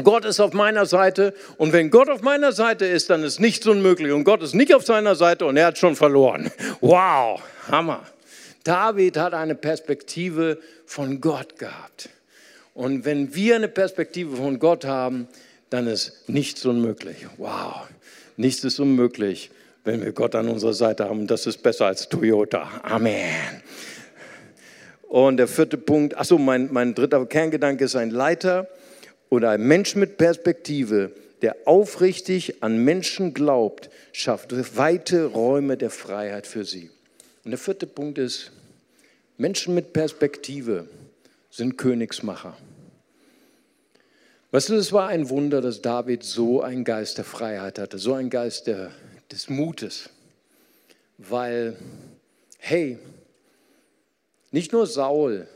[0.03, 3.67] Gott ist auf meiner Seite und wenn Gott auf meiner Seite ist, dann ist nichts
[3.67, 6.51] unmöglich und Gott ist nicht auf seiner Seite und er hat schon verloren.
[6.81, 8.03] Wow, Hammer.
[8.65, 12.09] David hat eine Perspektive von Gott gehabt.
[12.75, 15.29] Und wenn wir eine Perspektive von Gott haben,
[15.69, 17.27] dann ist nichts unmöglich.
[17.37, 17.89] Wow,
[18.37, 19.51] nichts ist unmöglich,
[19.85, 21.27] wenn wir Gott an unserer Seite haben.
[21.27, 22.69] Das ist besser als Toyota.
[22.83, 23.63] Amen.
[25.03, 28.69] Und der vierte Punkt, achso, mein, mein dritter Kerngedanke ist ein Leiter
[29.33, 36.47] oder ein Mensch mit Perspektive, der aufrichtig an Menschen glaubt, schafft weite Räume der Freiheit
[36.47, 36.91] für sie.
[37.43, 38.53] Und der vierte Punkt ist,
[39.39, 40.87] Menschen mit Perspektive
[41.49, 42.59] sind Königsmacher.
[44.51, 48.13] Weißt du, es war ein Wunder, dass David so einen Geist der Freiheit hatte, so
[48.13, 48.91] einen Geist der,
[49.31, 50.11] des Mutes.
[51.17, 51.79] Weil,
[52.59, 52.99] hey,
[54.51, 55.49] nicht nur Saul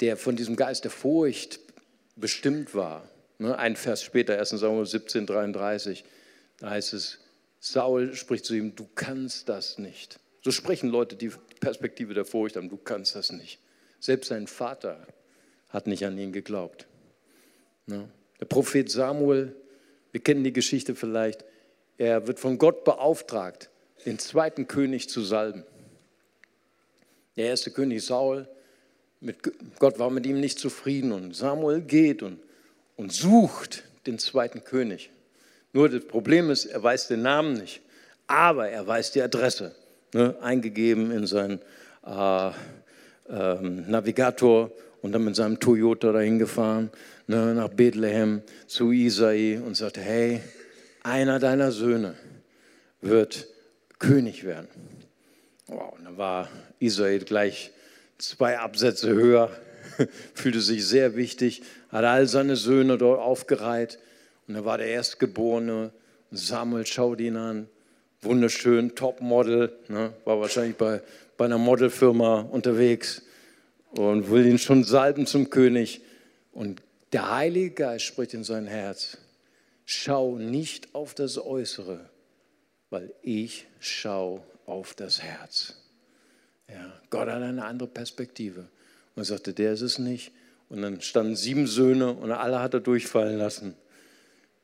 [0.00, 1.60] der von diesem Geist der Furcht
[2.16, 3.08] bestimmt war.
[3.38, 6.04] Ne, ein Vers später, 1 Samuel 17, 33,
[6.58, 7.18] da heißt es,
[7.60, 10.18] Saul spricht zu ihm, du kannst das nicht.
[10.42, 11.30] So sprechen Leute, die
[11.60, 13.58] Perspektive der Furcht haben, du kannst das nicht.
[14.00, 15.06] Selbst sein Vater
[15.68, 16.86] hat nicht an ihn geglaubt.
[17.86, 18.08] Ne?
[18.40, 19.54] Der Prophet Samuel,
[20.12, 21.44] wir kennen die Geschichte vielleicht,
[21.98, 23.70] er wird von Gott beauftragt,
[24.04, 25.64] den zweiten König zu salben.
[27.36, 28.48] Der erste König Saul
[29.26, 29.38] mit,
[29.78, 32.38] Gott war mit ihm nicht zufrieden und Samuel geht und,
[32.96, 35.10] und sucht den zweiten König.
[35.72, 37.82] Nur das Problem ist, er weiß den Namen nicht,
[38.28, 39.74] aber er weiß die Adresse,
[40.14, 41.60] ne, eingegeben in seinen
[42.06, 42.52] äh, äh,
[43.60, 44.70] Navigator
[45.02, 46.90] und dann mit seinem Toyota dahin gefahren,
[47.26, 50.40] ne, nach Bethlehem zu Isai und sagte, hey,
[51.02, 52.14] einer deiner Söhne
[53.00, 53.48] wird
[53.98, 54.68] König werden.
[55.66, 57.72] Wow, und dann war Isai gleich
[58.18, 59.50] zwei Absätze höher,
[60.34, 63.98] fühlte sich sehr wichtig, hat all seine Söhne dort aufgereiht
[64.46, 65.92] und er war der Erstgeborene.
[66.30, 67.68] Samuel schaut ihn an,
[68.20, 70.12] wunderschön, Topmodel, ne?
[70.24, 71.02] war wahrscheinlich bei,
[71.36, 73.22] bei einer Modelfirma unterwegs
[73.90, 76.02] und will ihn schon salben zum König.
[76.52, 79.18] Und der Heilige Geist spricht in sein Herz,
[79.84, 82.10] schau nicht auf das Äußere,
[82.90, 85.85] weil ich schau auf das Herz.
[86.68, 88.60] Ja, Gott hat eine andere Perspektive.
[89.14, 90.32] Und er sagte, der ist es nicht.
[90.68, 93.74] Und dann standen sieben Söhne und alle hat er durchfallen lassen.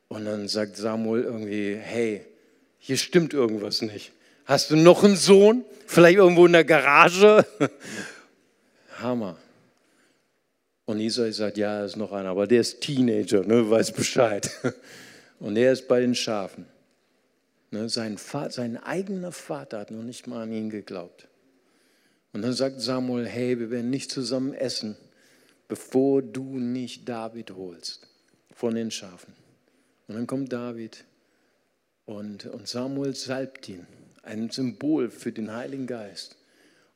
[0.09, 2.25] Und dann sagt Samuel irgendwie, hey,
[2.79, 4.11] hier stimmt irgendwas nicht.
[4.45, 5.63] Hast du noch einen Sohn?
[5.87, 7.45] Vielleicht irgendwo in der Garage?
[8.99, 9.37] Hammer.
[10.85, 14.49] Und Isai sagt, ja, er ist noch einer, aber der ist Teenager, ne, weiß Bescheid.
[15.39, 16.65] Und er ist bei den Schafen.
[17.71, 21.27] Ne, sein, Vater, sein eigener Vater hat noch nicht mal an ihn geglaubt.
[22.33, 24.97] Und dann sagt Samuel, hey, wir werden nicht zusammen essen,
[25.67, 28.07] bevor du nicht David holst
[28.53, 29.33] von den Schafen.
[30.07, 31.05] Und dann kommt David
[32.05, 33.87] Und, und Samuel salbt ihn,
[34.23, 36.35] ein Symbol für den Heiligen Geist.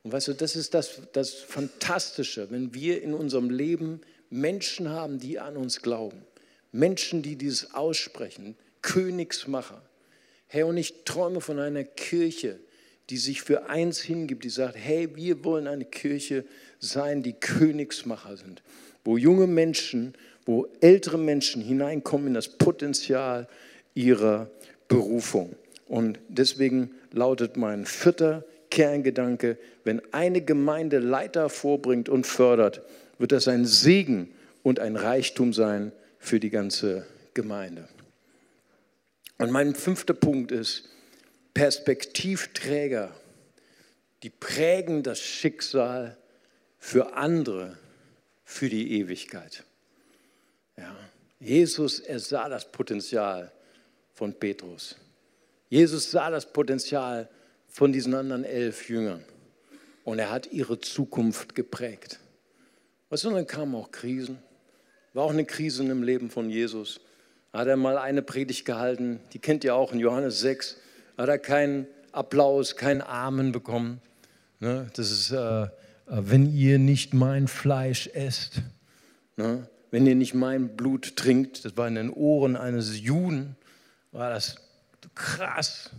[0.03, 5.19] Und weißt du, das ist das, das Fantastische, wenn wir in unserem Leben Menschen haben,
[5.19, 6.21] die an uns glauben.
[6.71, 9.81] Menschen, die dieses aussprechen, Königsmacher.
[10.47, 12.59] Herr, und ich träume von einer Kirche,
[13.09, 16.45] die sich für eins hingibt, die sagt, hey, wir wollen eine Kirche
[16.79, 18.61] sein, die Königsmacher sind,
[19.03, 20.13] wo junge Menschen,
[20.45, 23.47] wo ältere Menschen hineinkommen in das Potenzial
[23.93, 24.49] ihrer
[24.87, 25.55] Berufung.
[25.87, 32.81] Und deswegen lautet mein vierter Kerngedanke, wenn eine Gemeinde Leiter vorbringt und fördert,
[33.17, 34.29] wird das ein Segen
[34.63, 37.87] und ein Reichtum sein für die ganze Gemeinde.
[39.37, 40.89] Und mein fünfter Punkt ist,
[41.57, 43.09] Perspektivträger,
[44.21, 46.15] die prägen das Schicksal
[46.77, 47.79] für andere,
[48.45, 49.63] für die Ewigkeit.
[50.77, 50.95] Ja.
[51.39, 53.51] Jesus, er sah das Potenzial
[54.13, 54.97] von Petrus.
[55.67, 57.27] Jesus sah das Potenzial
[57.67, 59.25] von diesen anderen elf Jüngern
[60.03, 62.19] und er hat ihre Zukunft geprägt.
[63.09, 64.37] Weißt du, dann kamen auch Krisen.
[65.13, 66.99] War auch eine Krise im Leben von Jesus.
[67.51, 70.77] Hat er mal eine Predigt gehalten, die kennt ihr auch in Johannes 6
[71.17, 74.01] hat er keinen Applaus, kein Amen bekommen.
[74.59, 74.87] Ne?
[74.95, 75.67] Das ist, äh, äh,
[76.05, 78.61] wenn ihr nicht mein Fleisch esst,
[79.35, 79.67] ne?
[79.91, 83.55] wenn ihr nicht mein Blut trinkt, das war in den Ohren eines Juden,
[84.11, 84.57] war das
[85.15, 85.91] krass.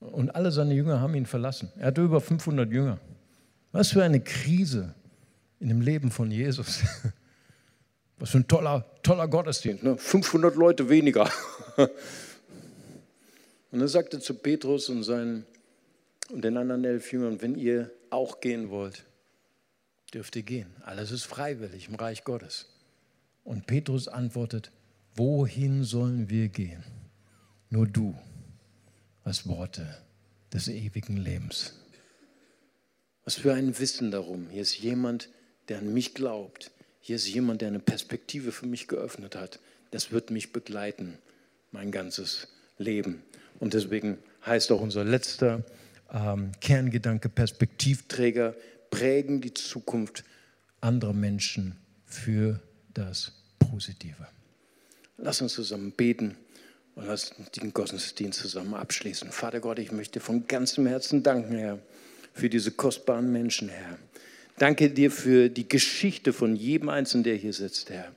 [0.00, 1.72] Und alle seine Jünger haben ihn verlassen.
[1.78, 2.98] Er hatte über 500 Jünger.
[3.72, 4.94] Was für eine Krise
[5.60, 6.82] in dem Leben von Jesus.
[8.18, 9.82] Was für ein toller, toller Gottesdienst.
[9.82, 9.96] Ne?
[9.96, 11.28] 500 Leute weniger.
[13.74, 15.46] Und er sagte zu Petrus und, seinen,
[16.28, 19.04] und den anderen elf Jüngern, wenn ihr auch gehen wollt,
[20.14, 20.68] dürft ihr gehen.
[20.84, 22.68] Alles ist freiwillig im Reich Gottes.
[23.42, 24.70] Und Petrus antwortet,
[25.16, 26.84] wohin sollen wir gehen?
[27.68, 28.16] Nur du
[29.24, 29.98] hast Worte
[30.52, 31.74] des ewigen Lebens.
[33.24, 34.50] Was für ein Wissen darum.
[34.50, 35.30] Hier ist jemand,
[35.68, 36.70] der an mich glaubt.
[37.00, 39.58] Hier ist jemand, der eine Perspektive für mich geöffnet hat.
[39.90, 41.18] Das wird mich begleiten,
[41.72, 42.46] mein ganzes
[42.78, 43.24] Leben.
[43.60, 45.62] Und deswegen heißt auch unser letzter
[46.12, 48.54] ähm, Kerngedanke, Perspektivträger
[48.90, 50.24] prägen die Zukunft
[50.80, 51.76] anderer Menschen
[52.06, 52.60] für
[52.92, 54.28] das Positive.
[55.16, 56.36] Lass uns zusammen beten
[56.94, 59.30] und lass den Gottesdienst zusammen abschließen.
[59.30, 61.78] Vater Gott, ich möchte von ganzem Herzen danken, Herr,
[62.32, 63.98] für diese kostbaren Menschen, Herr.
[64.58, 68.12] Danke dir für die Geschichte von jedem Einzelnen, der hier sitzt, Herr.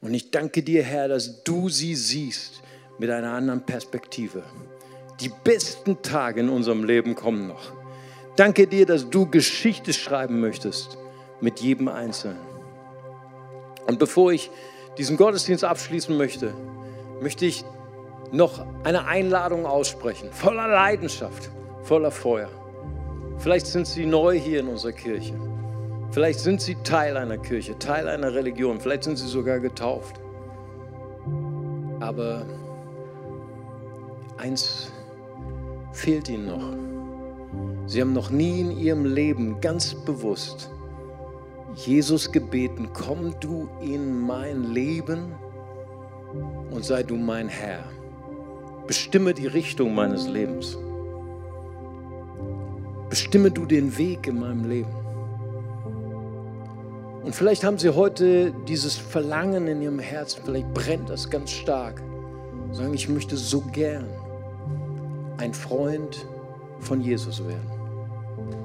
[0.00, 2.60] Und ich danke dir, Herr, dass du sie siehst
[2.98, 4.44] mit einer anderen Perspektive.
[5.22, 7.70] Die besten Tage in unserem Leben kommen noch.
[8.34, 10.98] Danke dir, dass du Geschichte schreiben möchtest
[11.40, 12.40] mit jedem Einzelnen.
[13.86, 14.50] Und bevor ich
[14.98, 16.52] diesen Gottesdienst abschließen möchte,
[17.20, 17.64] möchte ich
[18.32, 21.50] noch eine Einladung aussprechen, voller Leidenschaft,
[21.84, 22.48] voller Feuer.
[23.38, 25.34] Vielleicht sind Sie neu hier in unserer Kirche.
[26.10, 28.80] Vielleicht sind Sie Teil einer Kirche, Teil einer Religion.
[28.80, 30.16] Vielleicht sind Sie sogar getauft.
[32.00, 32.44] Aber
[34.36, 34.90] eins
[35.92, 36.64] fehlt ihnen noch.
[37.86, 40.70] Sie haben noch nie in ihrem Leben ganz bewusst
[41.74, 45.32] Jesus gebeten, komm du in mein Leben
[46.70, 47.82] und sei du mein Herr.
[48.86, 50.76] Bestimme die Richtung meines Lebens.
[53.08, 54.90] Bestimme du den Weg in meinem Leben.
[57.24, 62.02] Und vielleicht haben Sie heute dieses Verlangen in Ihrem Herzen, vielleicht brennt das ganz stark.
[62.72, 64.06] Sagen, ich möchte so gern
[65.42, 66.24] ein Freund
[66.78, 67.68] von Jesus werden.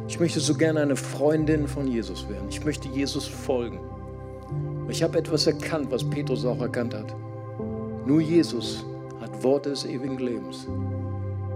[0.07, 2.45] Ich möchte so gerne eine Freundin von Jesus werden.
[2.49, 3.79] Ich möchte Jesus folgen.
[4.87, 7.15] Ich habe etwas erkannt, was Petrus auch erkannt hat.
[8.05, 8.85] Nur Jesus
[9.19, 10.67] hat Worte des ewigen Lebens.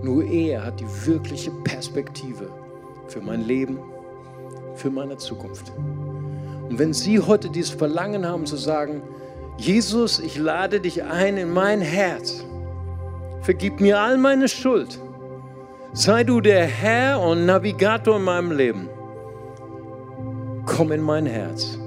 [0.02, 2.50] Nur er hat die wirkliche Perspektive
[3.08, 3.78] für mein Leben,
[4.74, 5.72] für meine Zukunft.
[6.68, 9.04] Und wenn Sie heute dieses Verlangen haben zu sagen,
[9.58, 12.44] Jesus, ich lade dich ein in mein Herz,
[13.42, 15.00] vergib mir all meine Schuld,
[15.94, 18.88] Sei du der Herr und Navigator in meinem Leben.
[20.66, 21.78] Komm in mein Herz.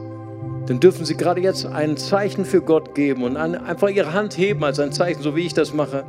[0.66, 4.62] Dann dürfen Sie gerade jetzt ein Zeichen für Gott geben und einfach Ihre Hand heben
[4.62, 6.04] als ein Zeichen, so wie ich das mache.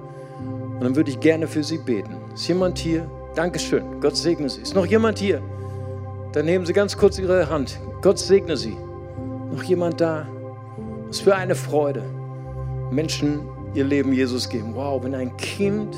[0.74, 2.18] Und dann würde ich gerne für Sie beten.
[2.34, 3.10] Ist jemand hier?
[3.34, 4.02] Dankeschön.
[4.02, 4.62] Gott segne Sie.
[4.62, 5.41] Ist noch jemand hier?
[6.34, 7.80] Dann nehmen Sie ganz kurz Ihre Hand.
[8.02, 8.76] Gott segne Sie.
[9.54, 10.28] Noch jemand da?
[11.08, 12.04] Was für eine Freude.
[12.91, 14.76] Menschen ihr Leben Jesus geben.
[14.76, 15.96] Wow, wenn ein Kind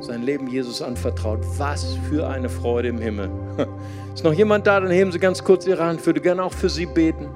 [0.00, 1.40] sein Leben Jesus anvertraut.
[1.58, 3.30] Was für eine Freude im Himmel.
[4.14, 4.80] Ist noch jemand da?
[4.80, 6.00] Dann heben Sie ganz kurz Ihre Hand.
[6.00, 7.28] Ich würde gerne auch für Sie beten.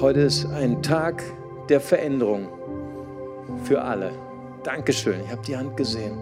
[0.00, 1.22] Heute ist ein Tag
[1.68, 2.48] der Veränderung
[3.64, 4.10] für alle.
[4.64, 5.20] Dankeschön.
[5.24, 6.14] Ich habe die Hand gesehen.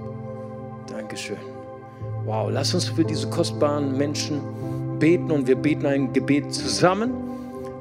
[0.88, 1.36] Dankeschön.
[2.24, 4.40] Wow, lass uns für diese kostbaren Menschen
[4.98, 7.12] beten und wir beten ein Gebet zusammen.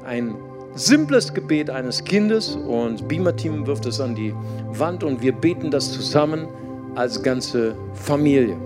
[0.04, 0.36] Ein
[0.74, 4.32] simples Gebet eines Kindes und Beamer-Team wirft es an die
[4.72, 6.46] Wand und wir beten das zusammen
[6.94, 8.56] als ganze Familie.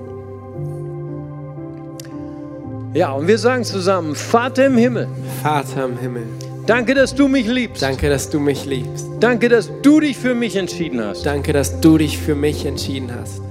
[2.95, 5.09] Ja, und wir sagen zusammen, Vater im Himmel.
[5.43, 6.23] Vater im Himmel.
[6.67, 7.83] Danke, dass du mich liebst.
[7.83, 9.07] Danke, dass du mich liebst.
[9.21, 11.27] Danke, dass du dich für mich entschieden hast.
[11.27, 13.43] Danke, dass du dich für mich entschieden hast.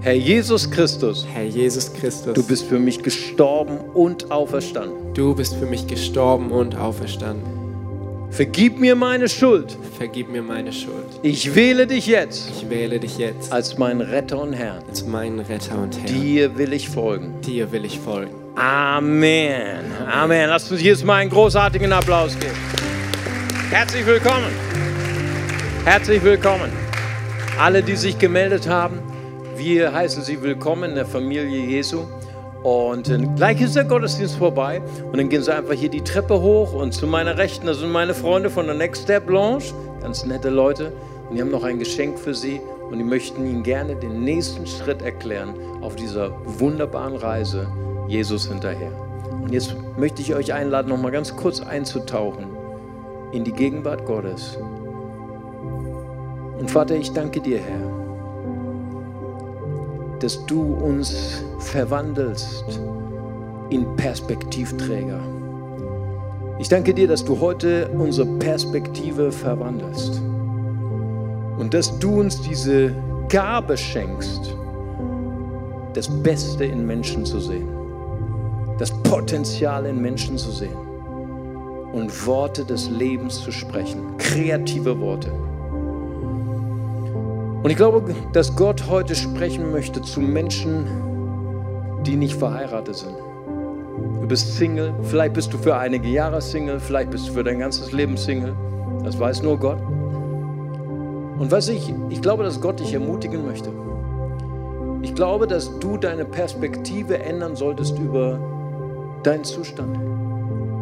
[0.00, 5.12] Herr Jesus Christus, Herr Jesus Christus, du bist für mich gestorben und auferstanden.
[5.14, 7.65] du bist für mich gestorben und auferstanden.
[8.36, 9.78] Vergib mir meine Schuld.
[9.96, 11.06] Vergib mir meine Schuld.
[11.22, 14.82] Ich wähle dich jetzt Ich wähle dich jetzt als meinen Retter und Herrn.
[14.86, 16.04] als meinen Retter und Herr.
[16.04, 17.40] Dir will ich folgen.
[17.40, 18.32] Dir will ich folgen.
[18.56, 19.86] Amen.
[20.12, 20.50] Amen.
[20.50, 22.52] Lasst uns jetzt mal einen großartigen Applaus geben.
[23.70, 24.52] Herzlich willkommen.
[25.86, 26.70] Herzlich willkommen.
[27.58, 28.98] Alle, die sich gemeldet haben,
[29.56, 32.02] wir heißen Sie willkommen in der Familie Jesu.
[32.62, 36.40] Und äh, gleich ist der Gottesdienst vorbei und dann gehen Sie einfach hier die Treppe
[36.40, 40.24] hoch und zu meiner Rechten, das sind meine Freunde von der Next Step Blanche, ganz
[40.24, 40.92] nette Leute
[41.28, 44.66] und die haben noch ein Geschenk für Sie und die möchten Ihnen gerne den nächsten
[44.66, 47.68] Schritt erklären auf dieser wunderbaren Reise
[48.08, 48.92] Jesus hinterher.
[49.42, 52.46] Und jetzt möchte ich euch einladen, noch mal ganz kurz einzutauchen
[53.32, 54.58] in die Gegenwart Gottes.
[56.58, 57.95] Und Vater, ich danke dir, Herr,
[60.20, 62.80] dass du uns verwandelst
[63.70, 65.20] in Perspektivträger.
[66.58, 70.22] Ich danke dir, dass du heute unsere Perspektive verwandelst
[71.58, 72.94] und dass du uns diese
[73.28, 74.56] Gabe schenkst,
[75.92, 77.68] das Beste in Menschen zu sehen,
[78.78, 80.76] das Potenzial in Menschen zu sehen
[81.92, 85.30] und Worte des Lebens zu sprechen, kreative Worte.
[87.66, 90.86] Und ich glaube, dass Gott heute sprechen möchte zu Menschen,
[92.06, 93.16] die nicht verheiratet sind.
[94.20, 97.58] Du bist Single, vielleicht bist du für einige Jahre Single, vielleicht bist du für dein
[97.58, 98.54] ganzes Leben Single.
[99.02, 99.80] Das weiß nur Gott.
[99.80, 103.70] Und was ich, ich glaube, dass Gott dich ermutigen möchte.
[105.02, 108.38] Ich glaube, dass du deine Perspektive ändern solltest über
[109.24, 109.98] deinen Zustand.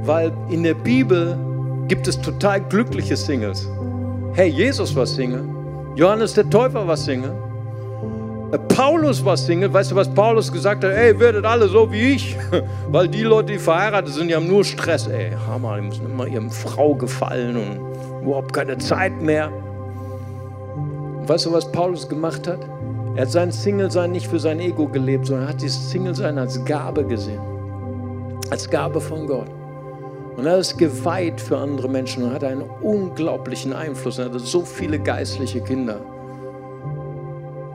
[0.06, 1.38] Weil in der Bibel
[1.88, 3.70] gibt es total glückliche Singles.
[4.34, 5.53] Hey, Jesus war Single.
[5.96, 7.32] Johannes der Täufer war Single.
[8.50, 9.72] Äh, Paulus war Single.
[9.72, 10.92] Weißt du, was Paulus gesagt hat?
[10.92, 12.36] Ey, werdet alle so wie ich.
[12.88, 15.06] Weil die Leute, die verheiratet sind, die haben nur Stress.
[15.06, 19.52] Ey, Hammer, die müssen immer ihrem Frau gefallen und überhaupt keine Zeit mehr.
[21.26, 22.60] Weißt du, was Paulus gemacht hat?
[23.14, 27.04] Er hat sein Single-Sein nicht für sein Ego gelebt, sondern hat dieses Single-Sein als Gabe
[27.04, 27.40] gesehen.
[28.50, 29.46] Als Gabe von Gott.
[30.36, 34.18] Und er ist geweiht für andere Menschen und hat einen unglaublichen Einfluss.
[34.18, 36.00] Er hatte so viele geistliche Kinder,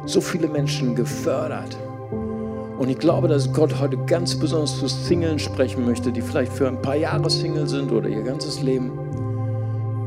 [0.05, 1.77] so viele Menschen gefördert.
[2.77, 6.67] Und ich glaube, dass Gott heute ganz besonders zu Singlen sprechen möchte, die vielleicht für
[6.67, 8.91] ein paar Jahre Single sind oder ihr ganzes Leben.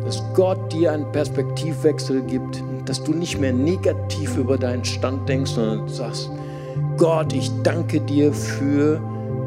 [0.04, 5.52] Dass Gott dir einen Perspektivwechsel gibt, dass du nicht mehr negativ über deinen Stand denkst,
[5.52, 6.30] sondern sagst,
[6.96, 9.00] Gott, ich danke dir für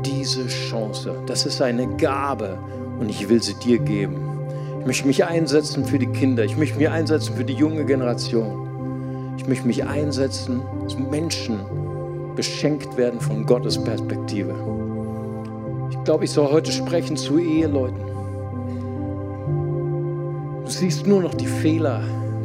[0.06, 1.16] diese Chance.
[1.26, 2.58] Das ist eine Gabe
[3.00, 4.18] und ich will sie dir geben.
[4.80, 6.44] Ich möchte mich einsetzen für die Kinder.
[6.44, 9.34] Ich möchte mich einsetzen für die junge Generation.
[9.38, 11.60] Ich möchte mich einsetzen, dass Menschen
[12.36, 14.54] beschenkt werden von Gottes Perspektive.
[15.90, 18.00] Ich glaube, ich soll heute sprechen zu Eheleuten.
[20.66, 22.02] Du siehst nur noch die Fehler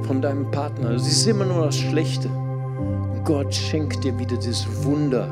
[0.07, 0.93] von deinem Partner.
[0.93, 2.29] Du siehst immer nur das Schlechte.
[2.29, 5.29] Und Gott schenkt dir wieder dieses Wunder,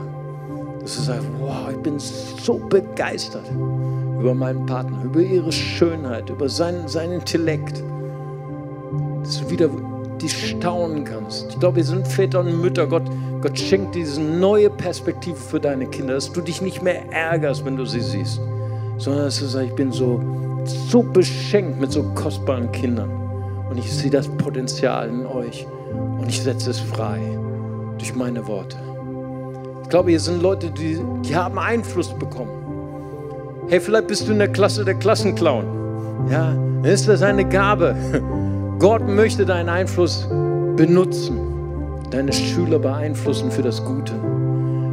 [0.82, 3.44] dass du sagst, wow, ich bin so begeistert
[4.18, 7.82] über meinen Partner, über ihre Schönheit, über seinen, seinen Intellekt.
[9.22, 9.68] Dass du wieder
[10.20, 11.46] die staunen kannst.
[11.50, 12.86] Ich glaube, wir sind Väter und Mütter.
[12.86, 13.04] Gott,
[13.40, 17.76] Gott schenkt diese neue Perspektive für deine Kinder, dass du dich nicht mehr ärgerst, wenn
[17.76, 18.40] du sie siehst,
[18.96, 20.20] sondern dass du sagst, ich bin so,
[20.64, 23.10] so beschenkt mit so kostbaren Kindern.
[23.70, 25.66] Und ich sehe das Potenzial in euch
[26.18, 27.20] und ich setze es frei
[27.98, 28.76] durch meine Worte.
[29.82, 32.57] Ich glaube, hier sind Leute, die, die haben Einfluss bekommen.
[33.70, 36.28] Hey, vielleicht bist du in der Klasse der Klassenclown.
[36.30, 37.94] Ja, dann ist das eine Gabe.
[38.78, 40.26] Gott möchte deinen Einfluss
[40.76, 41.38] benutzen,
[42.10, 44.14] deine Schüler beeinflussen für das Gute.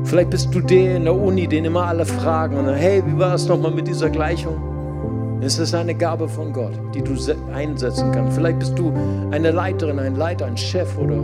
[0.03, 3.17] Vielleicht bist du der in der Uni, den immer alle fragen und dann, hey, wie
[3.17, 5.39] war es nochmal mit dieser Gleichung?
[5.39, 7.13] Es ist eine Gabe von Gott, die du
[7.53, 8.35] einsetzen kannst.
[8.35, 8.91] Vielleicht bist du
[9.31, 11.23] eine Leiterin, ein Leiter, ein Chef oder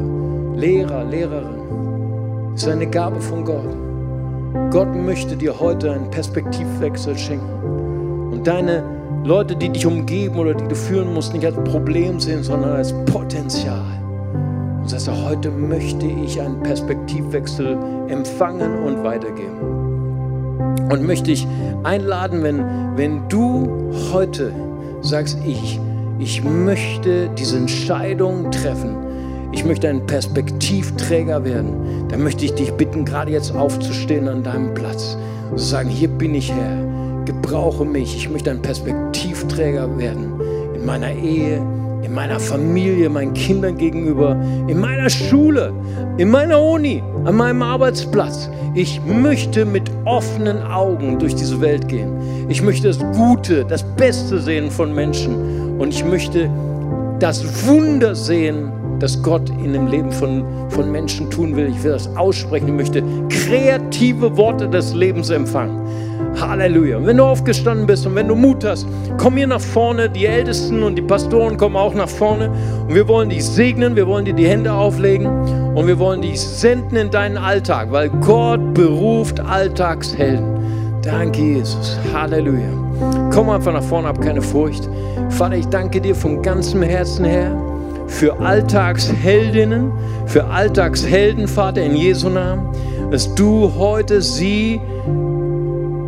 [0.56, 2.54] Lehrer, Lehrerin.
[2.56, 3.91] Es ist eine Gabe von Gott.
[4.70, 8.84] Gott möchte dir heute einen Perspektivwechsel schenken und deine
[9.24, 12.93] Leute, die dich umgeben oder die du führen musst, nicht als Problem sehen, sondern als
[13.06, 13.86] Potenzial.
[14.82, 17.78] Und sagst, heute möchte ich einen Perspektivwechsel
[18.10, 19.60] empfangen und weitergeben.
[20.91, 21.47] Und möchte ich
[21.84, 22.66] einladen, wenn,
[22.97, 24.52] wenn du heute
[25.02, 25.80] sagst, ich,
[26.20, 28.97] ich möchte diese Entscheidung treffen,
[29.54, 34.74] ich möchte ein Perspektivträger werden, dann möchte ich dich bitten, gerade jetzt aufzustehen an deinem
[34.74, 35.18] Platz
[35.49, 40.34] und zu sagen, hier bin ich Herr, gebrauche mich, ich möchte ein Perspektivträger werden
[40.76, 41.62] in meiner Ehe,
[42.03, 44.36] in meiner Familie, meinen Kindern gegenüber,
[44.68, 45.72] in meiner Schule,
[46.18, 48.49] in meiner Uni, an meinem Arbeitsplatz.
[48.74, 52.49] Ich möchte mit offenen Augen durch diese Welt gehen.
[52.49, 55.80] Ich möchte das Gute, das Beste sehen von Menschen.
[55.80, 56.49] Und ich möchte
[57.20, 58.72] das Wunder sehen,
[59.02, 61.68] das Gott in dem Leben von, von Menschen tun will.
[61.68, 62.68] Ich will das aussprechen.
[62.68, 65.82] Ich möchte kreative Worte des Lebens empfangen.
[66.39, 66.97] Halleluja.
[66.97, 68.88] Und wenn du aufgestanden bist und wenn du Mut hast,
[69.18, 70.10] komm hier nach vorne.
[70.10, 72.52] Die Ältesten und die Pastoren kommen auch nach vorne.
[72.88, 75.26] Und wir wollen dich segnen, wir wollen dir die Hände auflegen
[75.76, 80.45] und wir wollen dich senden in deinen Alltag, weil Gott beruft Alltagshelden.
[81.02, 81.97] Danke, Jesus.
[82.14, 82.70] Halleluja.
[83.34, 84.88] Komm einfach nach vorne, hab keine Furcht.
[85.30, 87.71] Vater, ich danke dir von ganzem Herzen her
[88.12, 89.91] für Alltagsheldinnen,
[90.28, 92.68] für Alltagshelden, Vater, in Jesu Namen,
[93.09, 94.80] dass du heute sie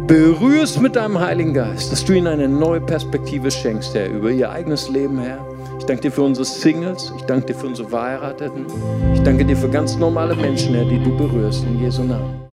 [0.08, 4.52] berührst mit deinem Heiligen Geist, dass du ihnen eine neue Perspektive schenkst, Herr, über ihr
[4.52, 5.40] eigenes Leben, Herr.
[5.80, 8.66] Ich danke dir für unsere Singles, ich danke dir für unsere Verheirateten,
[9.14, 12.44] ich danke dir für ganz normale Menschen, Herr, die du berührst, in Jesu Namen.